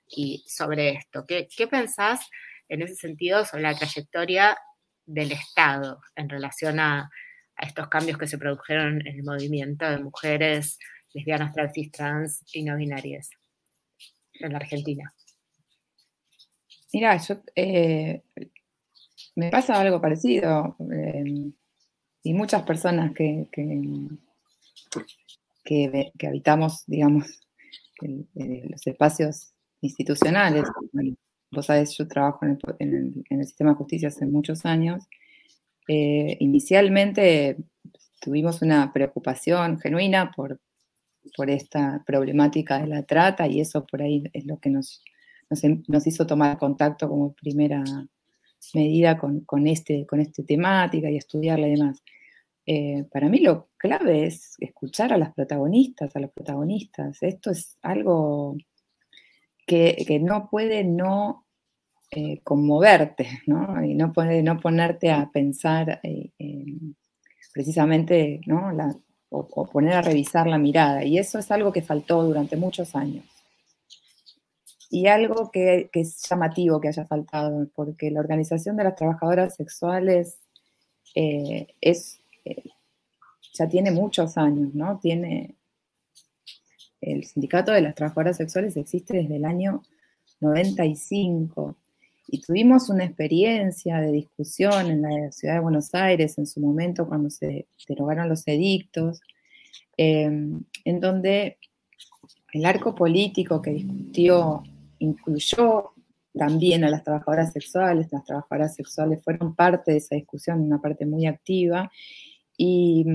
y 0.09 0.44
sobre 0.46 0.90
esto, 0.90 1.24
¿qué, 1.27 1.48
qué 1.55 1.66
pensás 1.66 2.29
en 2.68 2.83
ese 2.83 2.94
sentido 2.94 3.44
sobre 3.44 3.64
la 3.64 3.74
trayectoria 3.77 4.57
del 5.05 5.33
Estado 5.33 6.01
en 6.16 6.29
relación 6.29 6.81
a, 6.81 7.11
a 7.57 7.66
estos 7.66 7.88
cambios 7.88 8.18
que 8.18 8.27
se 8.27 8.38
produjeron 8.38 9.01
en 9.07 9.16
el 9.16 9.24
movimiento 9.24 9.88
de 9.88 9.98
mujeres 9.98 10.79
lesbianas, 11.12 11.53
travestis, 11.53 11.90
trans 11.90 12.44
y 12.53 12.62
no 12.62 12.77
binarias? 12.77 13.31
En 14.40 14.53
la 14.53 14.59
Argentina. 14.59 15.12
Mira, 16.92 17.16
yo 17.18 17.37
eh, 17.55 18.22
me 19.37 19.51
pasa 19.51 19.81
algo 19.81 20.01
parecido 20.01 20.77
eh, 20.92 21.53
y 22.22 22.35
muchas 22.35 22.62
personas 22.62 23.12
que, 23.14 23.48
que, 25.64 26.27
habitamos, 26.27 26.85
digamos, 26.87 27.40
los 28.01 28.87
espacios 28.87 29.53
institucionales. 29.81 30.64
vos 31.51 31.66
sabés, 31.66 31.96
yo 31.96 32.09
trabajo 32.09 32.40
en 32.79 33.24
el, 33.29 33.46
sistema 33.46 33.70
de 33.70 33.77
justicia 33.77 34.09
hace 34.09 34.27
muchos 34.27 34.64
años. 34.64 35.05
Eh, 35.88 36.37
inicialmente 36.40 37.57
tuvimos 38.20 38.62
una 38.62 38.92
preocupación 38.92 39.79
genuina 39.79 40.33
por, 40.35 40.61
por 41.36 41.50
esta 41.50 42.02
problemática 42.06 42.78
de 42.80 42.86
la 42.88 43.02
trata 43.02 43.46
y 43.46 43.60
eso 43.60 43.86
por 43.86 44.02
ahí 44.02 44.24
es 44.32 44.46
lo 44.46 44.58
que 44.58 44.70
nos, 44.70 45.02
nos, 45.86 46.06
hizo 46.06 46.26
tomar 46.26 46.58
contacto 46.58 47.08
como 47.08 47.32
primera 47.34 47.82
medida 48.74 49.18
con, 49.18 49.40
con, 49.40 49.66
este, 49.66 50.06
con 50.06 50.20
esta 50.20 50.42
temática 50.44 51.10
y 51.10 51.16
estudiarla 51.16 51.68
y 51.68 51.70
demás. 51.72 52.02
Eh, 52.70 53.06
para 53.10 53.30
mí 53.30 53.38
lo 53.38 53.70
clave 53.78 54.26
es 54.26 54.56
escuchar 54.58 55.14
a 55.14 55.16
las 55.16 55.32
protagonistas, 55.32 56.14
a 56.14 56.20
los 56.20 56.30
protagonistas. 56.32 57.22
Esto 57.22 57.50
es 57.50 57.78
algo 57.80 58.56
que, 59.66 60.20
no 60.22 60.50
puede 60.50 60.84
no 60.84 61.46
eh, 62.10 62.40
conmoverte, 62.42 63.40
¿no? 63.46 63.82
Y 63.82 63.94
no 63.94 64.12
puede 64.12 64.42
no 64.42 64.58
ponerte 64.58 65.10
a 65.10 65.30
pensar 65.30 66.00
eh, 66.02 66.30
precisamente 67.54 68.40
¿no? 68.46 68.70
La, 68.72 68.94
o, 69.30 69.66
poner 69.66 69.94
a 69.94 70.02
revisar 70.02 70.46
la 70.46 70.58
mirada. 70.58 71.04
Y 71.04 71.18
eso 71.18 71.38
es 71.38 71.50
algo 71.50 71.72
que 71.72 71.82
faltó 71.82 72.22
durante 72.22 72.56
muchos 72.56 72.94
años. 72.94 73.24
Y 74.90 75.06
algo 75.06 75.50
que, 75.50 75.90
es 75.92 76.22
llamativo 76.28 76.80
que 76.80 76.88
haya 76.88 77.04
faltado, 77.04 77.68
porque 77.74 78.10
la 78.10 78.20
organización 78.20 78.76
de 78.76 78.84
las 78.84 78.96
trabajadoras 78.96 79.54
sexuales 79.54 80.38
eh, 81.14 81.68
es, 81.80 82.20
eh, 82.44 82.70
ya 83.52 83.68
tiene 83.68 83.90
muchos 83.90 84.38
años, 84.38 84.74
¿no? 84.74 84.98
Tiene, 84.98 85.56
el 87.00 87.24
sindicato 87.24 87.72
de 87.72 87.82
las 87.82 87.94
trabajadoras 87.94 88.36
sexuales 88.36 88.76
existe 88.76 89.18
desde 89.18 89.36
el 89.36 89.44
año 89.44 89.82
95 90.40 91.76
y 92.30 92.40
tuvimos 92.42 92.90
una 92.90 93.04
experiencia 93.04 94.00
de 94.00 94.12
discusión 94.12 94.90
en 94.90 95.02
la 95.02 95.32
ciudad 95.32 95.54
de 95.54 95.60
Buenos 95.60 95.94
Aires 95.94 96.36
en 96.36 96.46
su 96.46 96.60
momento 96.60 97.08
cuando 97.08 97.30
se 97.30 97.66
derogaron 97.88 98.28
los 98.28 98.46
edictos, 98.46 99.20
em, 99.96 100.62
en 100.84 101.00
donde 101.00 101.56
el 102.52 102.66
arco 102.66 102.94
político 102.94 103.62
que 103.62 103.70
discutió 103.70 104.62
incluyó 104.98 105.92
también 106.34 106.84
a 106.84 106.90
las 106.90 107.02
trabajadoras 107.02 107.52
sexuales, 107.52 108.08
las 108.12 108.24
trabajadoras 108.24 108.74
sexuales 108.74 109.22
fueron 109.24 109.54
parte 109.54 109.92
de 109.92 109.98
esa 109.98 110.14
discusión, 110.14 110.60
una 110.60 110.80
parte 110.80 111.06
muy 111.06 111.26
activa, 111.26 111.90
y, 112.56 113.06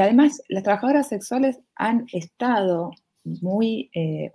además 0.00 0.42
las 0.48 0.62
trabajadoras 0.62 1.08
sexuales 1.08 1.60
han 1.76 2.06
estado 2.12 2.90
muy 3.24 3.90
eh, 3.94 4.30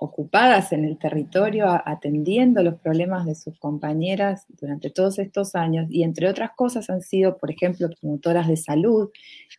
ocupadas 0.00 0.72
en 0.72 0.84
el 0.84 0.96
territorio 0.96 1.66
atendiendo 1.84 2.62
los 2.62 2.76
problemas 2.76 3.26
de 3.26 3.34
sus 3.34 3.58
compañeras 3.58 4.46
durante 4.48 4.90
todos 4.90 5.18
estos 5.18 5.56
años 5.56 5.88
y 5.90 6.04
entre 6.04 6.28
otras 6.28 6.52
cosas 6.56 6.88
han 6.88 7.02
sido, 7.02 7.36
por 7.36 7.50
ejemplo, 7.50 7.88
promotoras 8.00 8.46
de 8.46 8.56
salud 8.56 9.10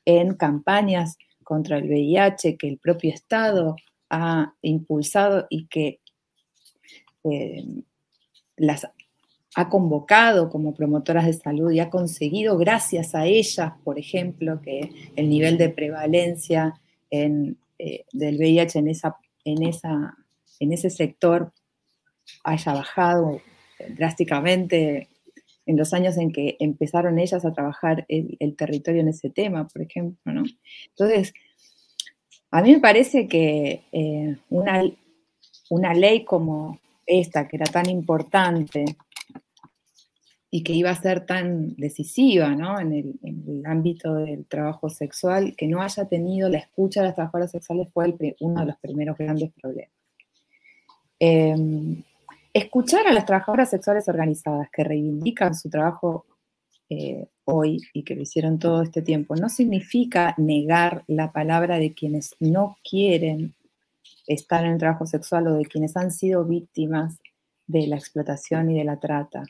en 0.05 0.35
campañas 0.35 1.17
contra 1.43 1.77
el 1.77 1.89
VIH 1.89 2.57
que 2.57 2.69
el 2.69 2.77
propio 2.77 3.13
Estado 3.13 3.75
ha 4.09 4.53
impulsado 4.61 5.45
y 5.49 5.67
que 5.67 5.99
eh, 7.25 7.65
las 8.55 8.87
ha 9.55 9.67
convocado 9.67 10.49
como 10.49 10.73
promotoras 10.73 11.25
de 11.25 11.33
salud 11.33 11.69
y 11.71 11.81
ha 11.81 11.89
conseguido 11.89 12.57
gracias 12.57 13.13
a 13.13 13.25
ellas, 13.25 13.73
por 13.83 13.99
ejemplo, 13.99 14.61
que 14.61 14.89
el 15.17 15.27
nivel 15.27 15.57
de 15.57 15.69
prevalencia 15.69 16.75
en, 17.09 17.57
eh, 17.77 18.05
del 18.13 18.37
VIH 18.37 18.79
en 18.79 18.87
esa, 18.87 19.17
en 19.43 19.63
esa 19.63 20.15
en 20.59 20.73
ese 20.73 20.89
sector 20.89 21.53
haya 22.43 22.73
bajado 22.73 23.41
drásticamente 23.89 25.09
en 25.65 25.77
los 25.77 25.93
años 25.93 26.17
en 26.17 26.31
que 26.31 26.57
empezaron 26.59 27.19
ellas 27.19 27.45
a 27.45 27.53
trabajar 27.53 28.05
el, 28.07 28.55
territorio 28.55 29.01
en 29.01 29.09
ese 29.09 29.29
tema, 29.29 29.67
por 29.67 29.83
ejemplo. 29.83 30.33
¿no? 30.33 30.43
Entonces, 30.89 31.33
a 32.49 32.61
mí 32.63 32.71
me 32.71 32.79
parece 32.79 33.27
que 33.27 33.83
eh, 33.91 34.37
una, 34.49 34.83
una 35.69 35.93
ley 35.93 36.25
como 36.25 36.79
esta, 37.05 37.47
que 37.47 37.57
era 37.57 37.67
tan 37.67 37.87
importante 37.87 38.85
y 40.51 40.63
que 40.63 40.73
iba 40.73 40.89
a 40.89 40.95
ser 40.95 41.27
tan 41.27 41.75
decisiva 41.75 42.55
¿no? 42.55 42.79
en, 42.79 42.93
el, 42.93 43.19
en, 43.21 43.43
el, 43.47 43.65
ámbito 43.67 44.15
del 44.15 44.47
trabajo 44.47 44.89
sexual, 44.89 45.55
que 45.55 45.67
no 45.67 45.83
haya 45.83 46.05
tenido 46.05 46.49
la 46.49 46.57
escucha 46.57 47.01
de 47.01 47.07
las 47.07 47.15
trabajadoras 47.15 47.51
sexuales 47.51 47.89
fue 47.93 48.15
uno 48.39 48.61
de 48.61 48.67
los 48.67 48.77
primeros 48.77 49.17
grandes 49.17 49.51
problemas. 49.61 49.98
Em, 51.19 52.03
escuchar 52.53 53.05
a 53.07 53.13
las 53.13 53.25
trabajadoras 53.25 53.69
sexuales 53.69 54.07
organizadas 54.07 54.69
que 54.71 54.83
reivindican 54.83 55.53
su 55.53 55.69
trabajo 55.69 56.25
eh, 56.89 57.27
hoy 57.45 57.81
y 57.93 58.03
que 58.03 58.15
lo 58.15 58.21
hicieron 58.21 58.57
todo 58.57 58.81
este 58.81 59.01
tiempo 59.01 59.35
no 59.35 59.49
significa 59.49 60.33
negar 60.37 61.03
la 61.07 61.31
palabra 61.31 61.77
de 61.77 61.93
quienes 61.93 62.35
no 62.39 62.77
quieren 62.89 63.53
estar 64.25 64.65
en 64.65 64.73
el 64.73 64.79
trabajo 64.79 65.05
sexual 65.05 65.47
o 65.47 65.53
de 65.55 65.65
quienes 65.65 65.95
han 65.97 66.11
sido 66.11 66.45
víctimas 66.45 67.19
de 67.67 67.85
la 67.87 67.97
explotación 67.97 68.71
y 68.71 68.77
de 68.77 68.83
la 68.85 68.99
trata. 68.99 69.43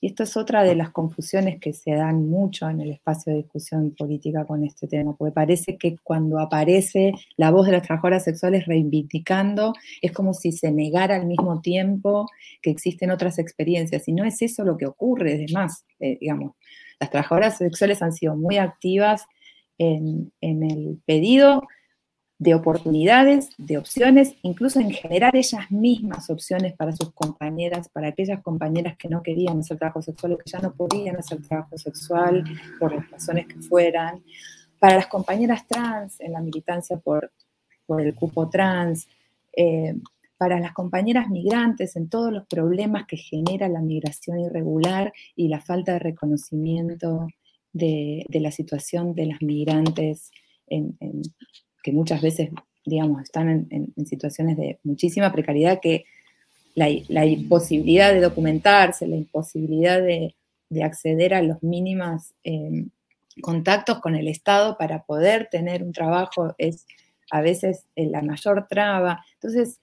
Y 0.00 0.08
esto 0.08 0.22
es 0.22 0.36
otra 0.36 0.62
de 0.62 0.74
las 0.74 0.90
confusiones 0.90 1.60
que 1.60 1.72
se 1.72 1.92
dan 1.92 2.28
mucho 2.28 2.68
en 2.68 2.80
el 2.80 2.90
espacio 2.92 3.32
de 3.32 3.38
discusión 3.38 3.94
política 3.96 4.44
con 4.44 4.64
este 4.64 4.86
tema, 4.86 5.16
porque 5.16 5.32
parece 5.32 5.76
que 5.76 5.96
cuando 6.02 6.38
aparece 6.38 7.12
la 7.36 7.50
voz 7.50 7.66
de 7.66 7.72
las 7.72 7.82
trabajadoras 7.82 8.24
sexuales 8.24 8.66
reivindicando, 8.66 9.72
es 10.00 10.12
como 10.12 10.34
si 10.34 10.52
se 10.52 10.70
negara 10.70 11.16
al 11.16 11.26
mismo 11.26 11.60
tiempo 11.60 12.26
que 12.62 12.70
existen 12.70 13.10
otras 13.10 13.38
experiencias, 13.38 14.06
y 14.08 14.12
no 14.12 14.24
es 14.24 14.40
eso 14.42 14.64
lo 14.64 14.76
que 14.76 14.86
ocurre, 14.86 15.34
además, 15.34 15.84
eh, 16.00 16.18
digamos, 16.20 16.52
las 17.00 17.10
trabajadoras 17.10 17.58
sexuales 17.58 18.02
han 18.02 18.12
sido 18.12 18.36
muy 18.36 18.58
activas 18.58 19.24
en, 19.78 20.32
en 20.40 20.64
el 20.64 21.00
pedido 21.06 21.62
de 22.38 22.54
oportunidades, 22.54 23.50
de 23.58 23.78
opciones, 23.78 24.36
incluso 24.42 24.78
en 24.78 24.90
generar 24.90 25.34
ellas 25.34 25.70
mismas 25.70 26.30
opciones 26.30 26.72
para 26.72 26.92
sus 26.92 27.12
compañeras, 27.12 27.88
para 27.88 28.08
aquellas 28.08 28.40
compañeras 28.42 28.96
que 28.96 29.08
no 29.08 29.22
querían 29.24 29.58
hacer 29.58 29.76
trabajo 29.76 30.02
sexual 30.02 30.34
o 30.34 30.38
que 30.38 30.50
ya 30.50 30.60
no 30.60 30.72
podían 30.72 31.16
hacer 31.16 31.42
trabajo 31.42 31.76
sexual 31.76 32.44
por 32.78 32.94
las 32.94 33.10
razones 33.10 33.46
que 33.48 33.56
fueran, 33.56 34.22
para 34.78 34.94
las 34.94 35.08
compañeras 35.08 35.66
trans 35.66 36.20
en 36.20 36.32
la 36.32 36.40
militancia 36.40 36.96
por, 36.98 37.32
por 37.86 38.00
el 38.00 38.14
cupo 38.14 38.48
trans, 38.48 39.08
eh, 39.56 39.96
para 40.36 40.60
las 40.60 40.72
compañeras 40.72 41.28
migrantes 41.30 41.96
en 41.96 42.08
todos 42.08 42.32
los 42.32 42.46
problemas 42.46 43.06
que 43.08 43.16
genera 43.16 43.68
la 43.68 43.80
migración 43.80 44.38
irregular 44.38 45.12
y 45.34 45.48
la 45.48 45.60
falta 45.60 45.94
de 45.94 45.98
reconocimiento 45.98 47.26
de, 47.72 48.24
la 48.30 48.52
situación 48.52 49.16
de 49.16 49.26
las 49.26 49.42
migrantes 49.42 50.30
en 50.68 50.96
que 51.82 51.92
muchas 51.92 52.20
veces, 52.22 52.50
digamos, 52.84 53.22
están 53.22 53.68
en, 53.70 54.06
situaciones 54.06 54.56
de 54.56 54.78
muchísima 54.84 55.32
precariedad, 55.32 55.80
que 55.80 56.04
la, 56.74 57.26
imposibilidad 57.26 58.12
de 58.12 58.20
documentarse, 58.20 59.06
la 59.06 59.16
imposibilidad 59.16 60.00
de, 60.00 60.34
acceder 60.82 61.32
a 61.32 61.42
los 61.42 61.62
mínimos 61.62 62.34
em, 62.44 62.90
contactos 63.40 64.00
con 64.00 64.14
el 64.14 64.28
Estado 64.28 64.76
para 64.76 65.02
poder 65.04 65.48
tener 65.50 65.82
un 65.82 65.92
trabajo 65.92 66.54
es 66.58 66.86
a 67.30 67.40
veces 67.40 67.84
eh, 67.96 68.06
la 68.06 68.22
mayor 68.22 68.66
traba. 68.68 69.24
Entonces, 69.34 69.80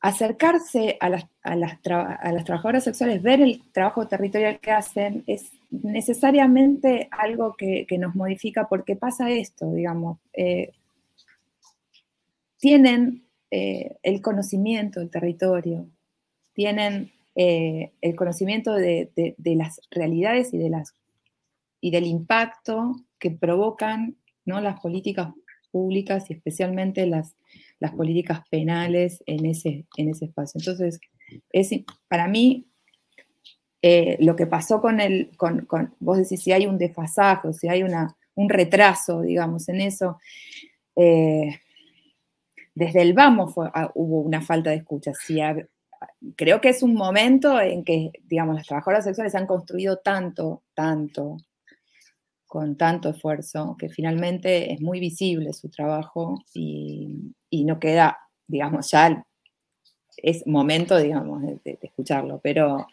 acercarse 0.00 0.96
a 1.00 1.08
las, 1.08 1.26
a, 1.42 1.56
las 1.56 1.78
a 1.84 2.32
las, 2.32 2.44
trabajadoras 2.44 2.84
sexuales, 2.84 3.22
ver 3.22 3.40
el 3.40 3.62
trabajo 3.72 4.06
territorial 4.08 4.60
que 4.60 4.70
hacen, 4.70 5.24
es 5.26 5.52
necesariamente 5.70 7.08
algo 7.10 7.54
que, 7.56 7.86
nos 7.98 8.14
modifica 8.14 8.68
porque 8.68 8.96
pasa 8.96 9.30
esto, 9.30 9.72
digamos. 9.72 10.18
Eh, 10.32 10.72
tienen 12.58 13.24
eh, 13.50 13.96
el 14.02 14.20
conocimiento 14.20 15.00
del 15.00 15.10
territorio, 15.10 15.88
tienen 16.52 17.12
eh, 17.36 17.92
el 18.00 18.16
conocimiento 18.16 18.74
de, 18.74 19.10
las 19.44 19.80
realidades 19.90 20.52
y, 20.52 20.58
de 20.58 20.70
las, 20.70 20.94
y 21.80 21.90
del 21.90 22.04
impacto 22.04 22.96
que 23.18 23.30
provocan 23.30 24.16
¿no? 24.44 24.60
las 24.60 24.80
políticas 24.80 25.32
públicas 25.70 26.28
y 26.28 26.34
especialmente 26.34 27.06
las, 27.06 27.36
las 27.78 27.92
políticas 27.92 28.42
penales 28.50 29.22
en 29.26 29.46
ese, 29.46 29.86
en 29.96 30.10
ese 30.10 30.26
espacio. 30.26 30.58
Entonces, 30.58 31.00
es, 31.52 31.70
para 32.08 32.28
mí, 32.28 32.66
eh, 33.82 34.16
lo 34.20 34.36
que 34.36 34.46
pasó 34.46 34.80
con 34.80 35.00
el, 35.00 35.30
con, 35.36 35.66
vos 36.00 36.18
decís, 36.18 36.42
si 36.42 36.52
hay 36.52 36.66
un 36.66 36.78
desfasaje, 36.78 37.52
si 37.52 37.68
hay 37.68 37.82
una, 37.82 38.16
un 38.34 38.48
retraso, 38.48 39.22
digamos, 39.22 39.68
en 39.68 39.80
eso, 39.80 40.18
eh, 40.96 41.60
desde 42.74 43.02
el 43.02 43.12
vamos 43.12 43.54
ah, 43.58 43.90
hubo 43.94 44.20
una 44.20 44.40
falta 44.42 44.70
de 44.70 44.76
escucha. 44.76 45.12
creo 46.36 46.60
que 46.60 46.68
es 46.68 46.82
un 46.82 46.94
momento 46.94 47.60
en 47.60 47.84
que, 47.84 48.12
digamos, 48.24 48.54
las 48.54 48.66
trabajadoras 48.66 49.04
sexuales 49.04 49.34
han 49.34 49.46
construido 49.46 49.98
tanto, 49.98 50.62
tanto, 50.74 51.36
con 52.46 52.76
tanto 52.76 53.10
esfuerzo, 53.10 53.76
que 53.78 53.88
finalmente 53.88 54.72
es 54.72 54.80
muy 54.80 55.00
visible 55.00 55.52
su 55.52 55.68
trabajo 55.68 56.42
y, 56.54 57.32
no 57.50 57.78
queda, 57.78 58.18
digamos, 58.46 58.90
ya 58.90 59.24
es 60.16 60.46
momento, 60.46 60.98
digamos, 60.98 61.42
de, 61.42 61.78
escucharlo, 61.82 62.40
pero, 62.42 62.86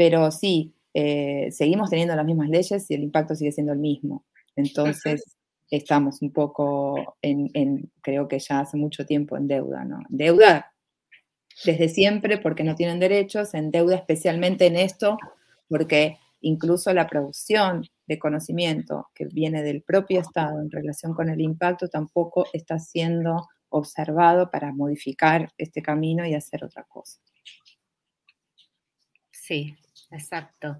pero 0.00 0.30
sí, 0.30 0.72
eh, 0.94 1.50
seguimos 1.52 1.90
teniendo 1.90 2.16
las 2.16 2.24
mismas 2.24 2.48
leyes 2.48 2.90
y 2.90 2.94
el 2.94 3.02
impacto 3.02 3.34
sigue 3.34 3.52
siendo 3.52 3.74
el 3.74 3.78
mismo. 3.78 4.24
Entonces, 4.56 5.36
estamos 5.70 6.22
un 6.22 6.32
poco 6.32 7.18
en, 7.20 7.92
creo 8.00 8.26
que 8.26 8.38
ya 8.38 8.60
hace 8.60 8.78
mucho 8.78 9.04
tiempo 9.04 9.36
en 9.36 9.46
deuda, 9.46 9.84
¿no? 9.84 9.98
Deuda 10.08 10.72
desde 11.66 11.90
siempre 11.90 12.38
porque 12.38 12.64
no 12.64 12.76
tienen 12.76 12.98
derechos, 12.98 13.52
en 13.52 13.70
deuda 13.70 13.96
especialmente 13.96 14.64
en 14.64 14.76
esto, 14.76 15.18
porque 15.68 16.16
incluso 16.40 16.94
la 16.94 17.06
producción 17.06 17.86
de 18.06 18.18
conocimiento 18.18 19.10
que 19.14 19.26
viene 19.26 19.62
del 19.62 19.82
propio 19.82 20.22
Estado 20.22 20.62
en 20.62 20.70
relación 20.70 21.12
con 21.12 21.28
el 21.28 21.42
impacto 21.42 21.90
tampoco 21.90 22.46
está 22.54 22.78
siendo 22.78 23.48
observado 23.68 24.50
para 24.50 24.72
modificar 24.72 25.52
este 25.58 25.82
camino 25.82 26.26
y 26.26 26.32
hacer 26.32 26.64
otra 26.64 26.84
cosa. 26.84 27.20
Sí, 29.50 29.76
exacto. 30.10 30.78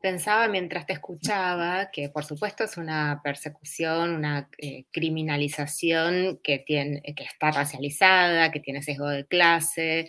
Pensaba 0.00 0.48
mientras 0.48 0.86
te 0.86 0.94
escuchaba 0.94 1.90
que 1.90 2.08
por 2.08 2.24
supuesto 2.24 2.64
es 2.64 2.78
una 2.78 3.20
persecución, 3.22 4.14
una 4.14 4.48
eh, 4.56 4.86
criminalización 4.90 6.40
que, 6.42 6.58
tiene, 6.58 7.02
que 7.02 7.24
está 7.24 7.50
racializada, 7.50 8.50
que 8.50 8.60
tiene 8.60 8.82
sesgo 8.82 9.08
de 9.08 9.26
clase, 9.26 10.08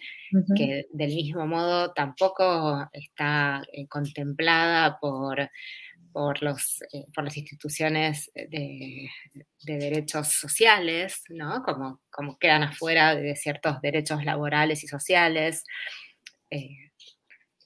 que 0.56 0.86
del 0.94 1.14
mismo 1.14 1.46
modo 1.46 1.92
tampoco 1.92 2.90
está 2.94 3.64
eh, 3.74 3.86
contemplada 3.90 4.98
por, 4.98 5.50
por, 6.14 6.42
los, 6.42 6.82
eh, 6.94 7.04
por 7.14 7.26
las 7.26 7.36
instituciones 7.36 8.32
de, 8.34 9.10
derechos 9.62 10.30
sociales, 10.30 11.24
¿no? 11.28 11.64
como, 11.64 12.00
como 12.10 12.38
quedan 12.38 12.64
afuera 12.64 13.14
de 13.14 13.36
ciertos 13.36 13.82
derechos 13.82 14.24
laborales 14.24 14.86
y 14.86 14.88
sociales 14.88 15.66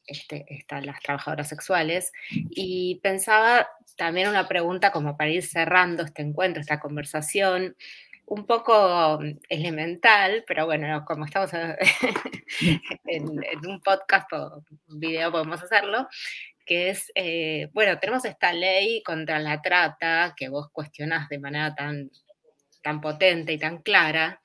este, 0.08 0.46
están 0.50 0.86
las 0.86 1.02
trabajadoras 1.02 1.50
sexuales. 1.50 2.12
Y 2.32 3.00
pensaba 3.02 3.68
también 3.96 4.30
una 4.30 4.48
pregunta 4.48 4.92
como 4.92 5.18
para 5.18 5.30
ir 5.30 5.44
cerrando 5.44 6.04
este 6.04 6.22
encuentro, 6.22 6.62
esta 6.62 6.80
conversación, 6.80 7.76
un 8.28 8.46
poco 8.46 9.20
mm, 9.22 9.40
elemental, 9.50 10.44
pero 10.48 10.66
bueno, 10.66 11.04
como 11.06 11.26
estamos 11.26 11.52
en, 13.06 13.30
un 13.68 13.82
podcast 13.82 14.32
o 14.34 14.64
un 14.88 15.00
video 15.00 15.32
podemos 15.32 15.62
hacerlo, 15.62 16.08
que 16.66 16.90
es, 16.90 17.12
eh, 17.16 17.70
bueno, 17.74 18.00
tenemos 18.00 18.26
esta 18.26 18.52
ley 18.54 19.04
contra 19.04 19.40
la 19.40 19.62
trata 19.62 20.34
que 20.36 20.50
vos 20.50 20.70
cuestionás 20.72 21.30
de 21.30 21.40
manera 21.40 21.76
tan, 21.76 22.10
tan 22.82 23.02
potente 23.02 23.54
y 23.54 23.60
tan 23.60 23.82
clara, 23.82 24.42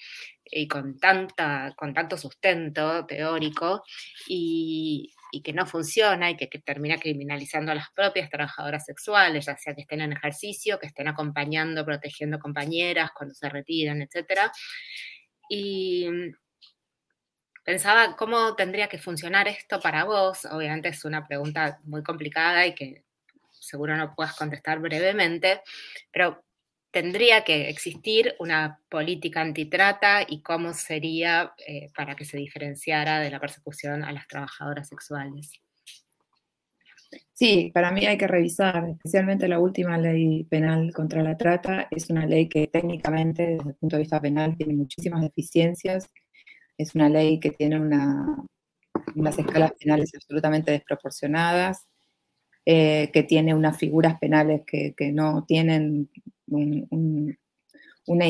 y 0.53 0.67
con, 0.69 0.99
tanta, 0.99 1.73
con 1.77 1.95
tanto 1.95 2.19
sustento 2.19 3.07
teórico, 3.07 3.83
y, 4.29 5.15
y 5.31 5.43
que 5.43 5.53
no 5.53 5.67
funciona 5.67 6.31
y 6.31 6.37
que, 6.37 6.47
termina 6.59 6.99
criminalizando 6.99 7.73
a 7.73 7.75
las 7.75 7.91
propias 7.91 8.31
trabajadoras 8.31 8.85
sexuales, 8.85 9.47
ya 9.47 9.57
sea 9.57 9.75
que 9.75 9.83
estén 9.83 10.01
en 10.01 10.13
ejercicio, 10.13 10.79
que 10.79 10.87
estén 10.87 11.09
acompañando, 11.09 11.85
protegiendo 11.85 12.39
compañeras 12.39 13.11
cuando 13.17 13.35
se 13.35 13.49
retiran, 13.49 14.03
etc. 14.03 14.51
Y 15.49 16.09
pensaba 17.65 18.17
cómo 18.17 18.55
tendría 18.57 18.89
que 18.89 18.99
funcionar 18.99 19.49
esto 19.49 19.81
para 19.81 20.05
vos. 20.05 20.45
Obviamente 20.47 20.89
es 20.89 21.05
una 21.05 21.27
pregunta 21.27 21.79
muy 21.85 22.03
complicada 22.03 22.67
y 22.67 22.75
que 22.75 23.05
seguro 23.51 23.97
no 23.97 24.15
puedas 24.15 24.37
contestar 24.37 24.81
brevemente, 24.81 25.63
pero 26.11 26.43
tendría 26.91 27.45
que 27.45 27.69
existir 27.69 28.35
una 28.39 28.81
política 28.89 29.41
antitrata 29.41 30.23
y 30.29 30.43
cómo 30.43 30.73
sería 30.75 31.53
eh, 31.67 31.91
para 31.97 32.17
que 32.17 32.25
se 32.25 32.37
diferenciara 32.37 33.21
de 33.21 33.31
la 33.31 33.41
persecución 33.41 34.03
a 34.03 34.13
las 34.13 34.27
trabajadoras 34.27 34.89
sexuales. 34.89 35.61
Sí, 37.33 37.71
para 37.73 37.91
mí 37.91 38.07
hay 38.07 38.19
que 38.19 38.29
revisar, 38.29 38.89
especialmente 38.91 39.49
la 39.49 39.59
última 39.59 39.99
ley 39.99 40.45
penal 40.45 40.93
contra 40.93 41.23
la 41.23 41.37
trata. 41.37 41.89
Es 41.91 42.11
una 42.11 42.27
ley 42.27 42.49
que 42.49 42.67
técnicamente, 42.67 43.47
desde 43.47 43.71
el 43.71 43.75
punto 43.77 43.97
de 43.97 44.03
vista 44.03 44.21
penal, 44.21 44.57
tiene 44.57 44.75
muchísimas 44.75 45.23
deficiencias. 45.23 46.11
Es 46.77 46.95
una 46.95 47.09
ley 47.09 47.41
que 47.41 47.51
tiene 47.51 47.81
unas 47.81 49.39
escalas 49.39 49.73
penales 49.73 50.13
absolutamente 50.15 50.73
desproporcionadas, 50.73 51.87
eh, 52.67 53.11
que 53.13 53.23
tiene 53.23 53.55
unas 53.55 53.77
figuras 53.79 54.19
penales 54.21 54.63
que, 54.67 54.95
que 54.95 55.11
no 55.11 55.45
tienen 55.47 56.11
una, 56.51 58.27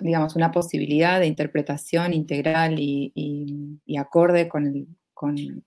digamos, 0.00 0.36
una 0.36 0.50
posibilidad 0.50 1.20
de 1.20 1.26
interpretación 1.26 2.12
integral 2.14 2.76
y, 2.78 3.80
acorde 3.98 4.48
con 4.48 4.66
el, 4.66 5.62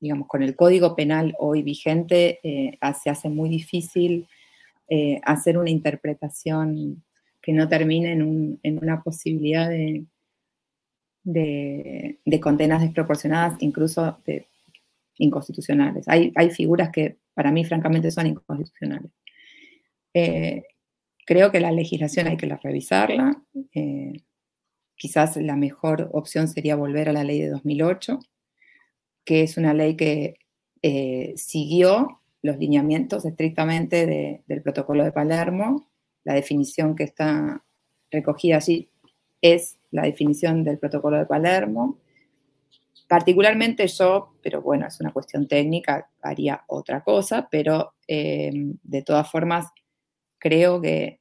digamos, 0.00 0.28
con 0.28 0.42
el 0.42 0.54
código 0.54 0.94
penal 0.94 1.34
hoy 1.38 1.62
vigente, 1.62 2.38
eh, 2.42 2.78
se 3.02 3.10
hace 3.10 3.28
muy 3.28 3.48
difícil 3.48 4.28
eh, 4.88 5.20
hacer 5.24 5.56
una 5.56 5.70
interpretación 5.70 7.02
que 7.40 7.52
no 7.52 7.68
termine 7.68 8.12
en, 8.12 8.78
una 8.78 9.02
posibilidad 9.02 9.68
de, 9.68 10.04
de, 11.22 12.40
condenas 12.40 12.82
desproporcionadas, 12.82 13.56
incluso 13.60 14.18
inconstitucionales. 15.16 16.06
Hay, 16.08 16.32
hay 16.36 16.50
figuras 16.50 16.90
que 16.90 17.16
para 17.32 17.50
mí 17.50 17.64
francamente 17.64 18.10
son 18.10 18.26
inconstitucionales. 18.26 19.10
Eh, 20.14 20.62
creo 21.26 21.50
que 21.50 21.60
la 21.60 21.72
legislación 21.72 22.28
hay 22.28 22.36
que 22.36 22.46
revisarla. 22.46 23.42
Eh, 23.74 24.22
quizás 24.94 25.36
la 25.36 25.56
mejor 25.56 26.08
opción 26.12 26.48
sería 26.48 26.76
volver 26.76 27.08
a 27.08 27.12
la 27.12 27.24
ley 27.24 27.40
de 27.40 27.50
2008, 27.50 28.20
que 29.24 29.42
es 29.42 29.56
una 29.56 29.74
ley 29.74 29.96
que 29.96 30.36
eh, 30.82 31.34
siguió 31.36 32.20
los 32.42 32.58
lineamientos 32.58 33.24
estrictamente 33.24 34.42
del 34.46 34.62
protocolo 34.62 35.02
de 35.02 35.12
Palermo. 35.12 35.90
La 36.22 36.34
definición 36.34 36.94
que 36.94 37.04
está 37.04 37.64
recogida 38.10 38.56
allí 38.56 38.90
es 39.40 39.78
la 39.90 40.02
definición 40.02 40.62
del 40.62 40.78
protocolo 40.78 41.18
de 41.18 41.26
Palermo. 41.26 41.98
Particularmente 43.08 43.86
yo, 43.88 44.34
pero 44.42 44.62
bueno, 44.62 44.86
es 44.86 45.00
una 45.00 45.12
cuestión 45.12 45.48
técnica, 45.48 46.10
haría 46.22 46.64
otra 46.66 47.02
cosa, 47.02 47.48
pero 47.50 47.94
de 48.06 49.02
todas 49.04 49.30
formas 49.30 49.66
creo 50.44 50.82
que 50.82 51.20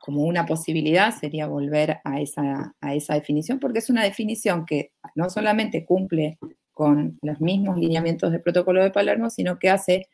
como 0.00 0.22
una 0.22 0.46
posibilidad 0.46 1.14
sería 1.14 1.46
volver 1.46 1.98
a 2.02 2.20
esa, 2.20 2.74
a 2.80 2.94
esa 2.94 3.14
definición, 3.14 3.60
porque 3.60 3.78
es 3.78 3.90
una 3.90 4.02
definición 4.02 4.64
que 4.66 4.90
no 5.14 5.30
solamente 5.30 5.84
cumple 5.84 6.38
con 6.72 7.18
los 7.22 7.40
mismos 7.40 7.78
lineamientos 7.78 8.32
del 8.32 8.40
protocolo 8.40 8.82
de 8.82 8.90
Palermo, 8.90 9.30
sino 9.30 9.58
que 9.58 9.68
hace 9.70 10.08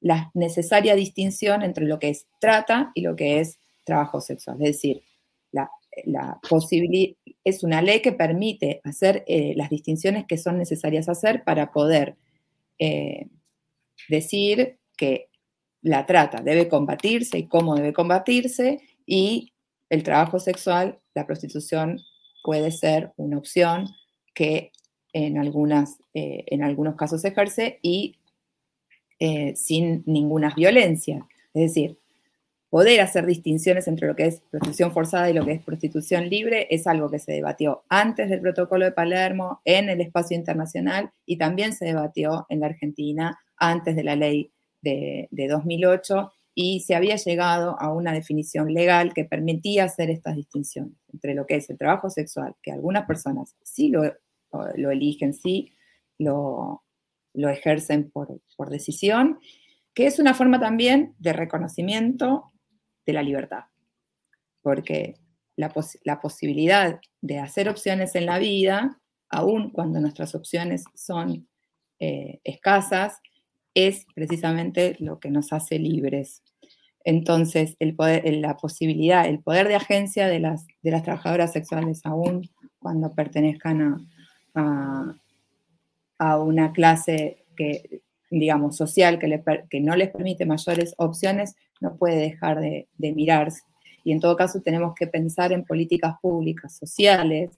la 0.00 0.30
necesaria 0.34 0.94
distinción 0.94 1.62
entre 1.62 1.86
lo 1.86 1.98
que 1.98 2.10
es 2.10 2.26
trata 2.38 2.90
y 2.94 3.02
lo 3.02 3.16
que 3.16 3.40
es 3.40 3.58
trabajo 3.84 4.20
sexual. 4.20 4.56
Es 4.60 4.76
decir, 4.76 5.02
la, 5.52 5.70
la 6.04 6.38
es 7.44 7.64
una 7.64 7.80
ley 7.80 8.02
que 8.02 8.12
permite 8.12 8.80
hacer 8.84 9.24
eh, 9.26 9.54
las 9.56 9.70
distinciones 9.70 10.26
que 10.26 10.36
son 10.36 10.58
necesarias 10.58 11.08
hacer 11.08 11.44
para 11.44 11.72
poder 11.72 12.16
eh, 12.78 13.26
decir 14.10 14.76
que 14.98 15.29
la 15.82 16.06
trata 16.06 16.42
debe 16.42 16.68
combatirse 16.68 17.38
y 17.38 17.48
cómo 17.48 17.74
debe 17.74 17.92
combatirse 17.92 18.80
y 19.06 19.52
el 19.88 20.02
trabajo 20.02 20.38
sexual, 20.38 21.00
la 21.14 21.26
prostitución 21.26 22.00
puede 22.44 22.70
ser 22.70 23.12
una 23.16 23.38
opción 23.38 23.88
que 24.34 24.72
en, 25.12 25.38
algunas, 25.38 25.98
eh, 26.14 26.44
en 26.46 26.62
algunos 26.62 26.94
casos 26.94 27.24
ejerce 27.24 27.80
y 27.82 28.16
eh, 29.18 29.54
sin 29.56 30.02
ninguna 30.06 30.54
violencia. 30.54 31.26
Es 31.52 31.62
decir, 31.62 31.98
poder 32.70 33.00
hacer 33.00 33.26
distinciones 33.26 33.88
entre 33.88 34.06
lo 34.06 34.14
que 34.14 34.26
es 34.26 34.42
prostitución 34.50 34.92
forzada 34.92 35.28
y 35.28 35.34
lo 35.34 35.44
que 35.44 35.52
es 35.52 35.62
prostitución 35.62 36.28
libre 36.28 36.68
es 36.70 36.86
algo 36.86 37.10
que 37.10 37.18
se 37.18 37.32
debatió 37.32 37.82
antes 37.88 38.30
del 38.30 38.40
protocolo 38.40 38.84
de 38.84 38.92
Palermo 38.92 39.60
en 39.64 39.88
el 39.88 40.00
espacio 40.00 40.36
internacional 40.36 41.10
y 41.26 41.36
también 41.36 41.72
se 41.72 41.86
debatió 41.86 42.46
en 42.48 42.60
la 42.60 42.66
Argentina 42.66 43.38
antes 43.56 43.96
de 43.96 44.04
la 44.04 44.14
ley 44.14 44.52
de, 44.82 45.28
2008 45.30 46.32
y 46.54 46.80
se 46.80 46.94
había 46.94 47.16
llegado 47.16 47.80
a 47.80 47.92
una 47.92 48.12
definición 48.12 48.72
legal 48.72 49.14
que 49.14 49.24
permitía 49.24 49.84
hacer 49.84 50.10
estas 50.10 50.36
distinciones 50.36 50.94
entre 51.12 51.34
lo 51.34 51.46
que 51.46 51.56
es 51.56 51.70
el 51.70 51.78
trabajo 51.78 52.10
sexual, 52.10 52.54
que 52.62 52.72
algunas 52.72 53.06
personas 53.06 53.56
sí 53.62 53.88
lo, 53.88 54.02
lo 54.76 54.90
eligen, 54.90 55.32
sí 55.32 55.72
lo, 56.18 56.82
lo 57.34 57.48
ejercen 57.48 58.10
por, 58.10 58.40
por 58.56 58.70
decisión, 58.70 59.38
que 59.94 60.06
es 60.06 60.18
una 60.18 60.34
forma 60.34 60.58
también 60.58 61.14
de 61.18 61.32
reconocimiento 61.32 62.52
de 63.06 63.12
la 63.12 63.22
libertad, 63.22 63.64
porque 64.62 65.16
la, 65.56 66.20
posibilidad 66.20 67.00
de 67.20 67.38
hacer 67.38 67.68
opciones 67.68 68.14
en 68.14 68.26
la 68.26 68.38
vida, 68.38 69.00
aun 69.28 69.70
cuando 69.70 70.00
nuestras 70.00 70.34
opciones 70.34 70.84
son 70.94 71.48
eh, 71.98 72.40
escasas, 72.44 73.20
es 73.74 74.06
precisamente 74.14 74.96
lo 74.98 75.20
que 75.20 75.30
nos 75.30 75.52
hace 75.52 75.78
libres. 75.78 76.42
Entonces, 77.04 77.76
la 77.78 78.56
posibilidad, 78.56 79.26
el 79.26 79.40
poder 79.40 79.68
de 79.68 79.76
agencia 79.76 80.26
de 80.26 80.40
las, 80.40 80.66
de 80.82 80.90
las 80.90 81.02
trabajadoras 81.02 81.52
sexuales, 81.52 82.00
aún 82.04 82.50
cuando 82.78 83.14
pertenezcan 83.14 84.06
a, 84.54 85.16
a, 86.18 86.38
una 86.38 86.72
clase 86.72 87.44
que, 87.56 88.02
digamos, 88.30 88.76
social 88.76 89.18
que, 89.18 89.42
que 89.70 89.80
no 89.80 89.96
les 89.96 90.10
permite 90.10 90.44
mayores 90.44 90.94
opciones, 90.98 91.56
no 91.80 91.96
puede 91.96 92.16
dejar 92.16 92.60
de, 92.60 92.88
mirarse. 92.98 93.62
Y 94.04 94.12
en 94.12 94.20
todo 94.20 94.36
caso 94.36 94.60
tenemos 94.60 94.94
que 94.94 95.06
pensar 95.06 95.52
en 95.52 95.64
políticas 95.64 96.14
públicas, 96.20 96.76
sociales, 96.76 97.50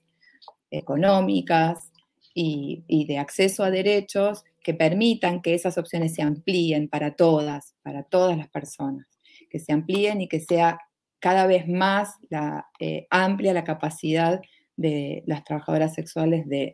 económicas 0.71 1.91
y, 2.33 3.05
de 3.05 3.17
acceso 3.17 3.63
a 3.63 3.71
derechos 3.71 4.43
que 4.63 4.73
permitan 4.73 5.41
que 5.41 5.53
esas 5.53 5.77
opciones 5.77 6.15
se 6.15 6.21
amplíen 6.21 6.87
para 6.87 7.15
todas, 7.15 7.75
para 7.83 8.03
todas 8.03 8.37
las 8.37 8.49
personas, 8.49 9.07
que 9.49 9.59
se 9.59 9.73
amplíen 9.73 10.21
y 10.21 10.27
que 10.27 10.39
sea 10.39 10.79
cada 11.19 11.45
vez 11.45 11.67
más 11.67 12.15
la, 12.29 12.67
eh, 12.79 13.07
amplia 13.09 13.53
la 13.53 13.63
capacidad 13.63 14.41
de 14.75 15.23
las 15.27 15.43
trabajadoras 15.43 15.93
sexuales 15.93 16.45
de, 16.47 16.73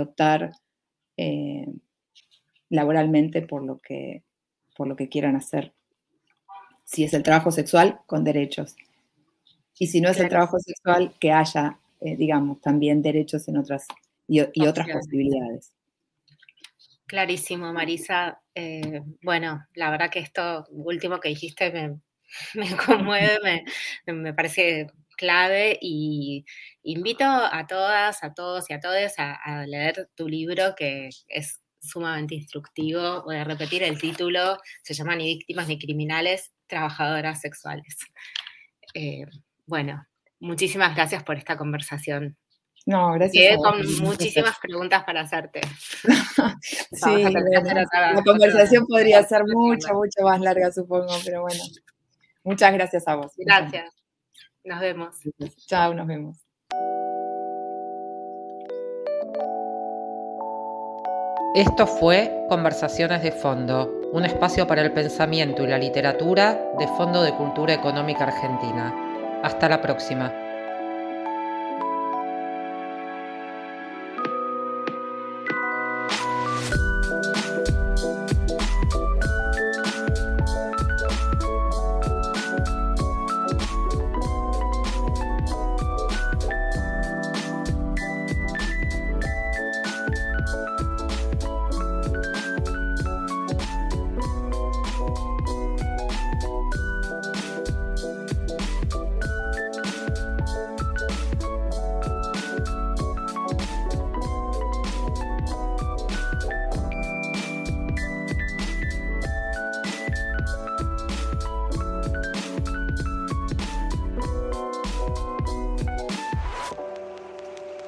optar 0.00 0.52
eh, 1.16 1.66
laboralmente 2.70 3.42
por 3.42 3.64
lo, 3.64 3.78
que, 3.78 4.22
por 4.76 4.86
lo 4.86 4.96
que 4.96 5.08
quieran 5.08 5.36
hacer 5.36 5.74
si 6.84 7.04
es 7.04 7.14
el 7.14 7.22
trabajo 7.22 7.50
sexual, 7.50 8.00
con 8.06 8.24
derechos. 8.24 8.76
Y 9.78 9.88
si 9.88 10.00
no 10.00 10.10
es 10.10 10.20
el 10.20 10.28
trabajo 10.28 10.58
sexual, 10.60 11.14
que 11.18 11.32
haya, 11.32 11.80
eh, 12.00 12.16
digamos, 12.16 12.60
también 12.60 13.02
derechos 13.02 13.48
en 13.48 13.56
otras 13.56 13.86
y, 14.28 14.40
otras 14.40 14.88
posibilidades. 14.88 15.73
Clarísimo, 17.06 17.72
Marisa. 17.72 18.40
Eh, 18.54 19.02
bueno, 19.22 19.66
la 19.74 19.90
verdad 19.90 20.10
que 20.10 20.20
esto 20.20 20.64
último 20.70 21.20
que 21.20 21.28
dijiste 21.28 21.70
me, 22.54 22.76
conmueve, 22.86 23.64
me, 24.06 24.32
parece 24.34 24.86
clave 25.16 25.78
y 25.80 26.44
invito 26.82 27.24
a 27.24 27.66
todas, 27.68 28.24
a 28.24 28.34
todos 28.34 28.68
y 28.70 28.72
a 28.72 28.80
todas 28.80 29.18
a, 29.18 29.34
a 29.34 29.66
leer 29.66 30.08
tu 30.16 30.28
libro 30.28 30.74
que 30.76 31.10
es 31.28 31.60
sumamente 31.84 32.34
instructivo. 32.34 33.22
Voy 33.24 33.36
a 33.36 33.44
repetir 33.44 33.82
el 33.82 33.98
título, 33.98 34.58
se 34.82 34.94
llama 34.94 35.16
Ni 35.16 35.26
víctimas 35.26 35.68
ni 35.68 35.78
criminales, 35.78 36.52
trabajadoras 36.66 37.40
sexuales. 37.40 37.98
Eh, 38.94 39.26
bueno, 39.66 40.06
muchísimas 40.40 40.94
gracias 40.94 41.22
por 41.22 41.36
esta 41.36 41.56
conversación. 41.56 42.36
No, 42.86 43.12
gracias. 43.12 43.56
con 43.56 43.80
muchísimas 44.02 44.58
preguntas 44.58 45.04
para 45.04 45.22
hacerte. 45.22 45.60
sí, 46.92 47.22
la 47.22 48.22
conversación 48.22 48.86
podría 48.86 49.22
ser 49.22 49.42
mucho, 49.46 49.94
mucho 49.94 50.22
más 50.22 50.40
larga, 50.40 50.70
supongo, 50.70 51.14
pero 51.24 51.42
bueno. 51.42 51.62
Muchas 52.42 52.74
gracias 52.74 53.08
a 53.08 53.14
vos. 53.16 53.32
Gracias. 53.38 53.90
Nos 54.64 54.80
vemos. 54.80 55.16
Chao, 55.66 55.94
nos 55.94 56.06
vemos. 56.06 56.38
Esto 61.54 61.86
fue 61.86 62.44
Conversaciones 62.48 63.22
de 63.22 63.30
Fondo, 63.30 63.88
un 64.12 64.24
espacio 64.24 64.66
para 64.66 64.82
el 64.82 64.92
pensamiento 64.92 65.62
y 65.62 65.68
la 65.68 65.78
literatura 65.78 66.60
de 66.78 66.88
Fondo 66.88 67.22
de 67.22 67.32
Cultura 67.34 67.72
Económica 67.72 68.24
Argentina. 68.24 68.92
Hasta 69.42 69.68
la 69.68 69.80
próxima. 69.80 70.43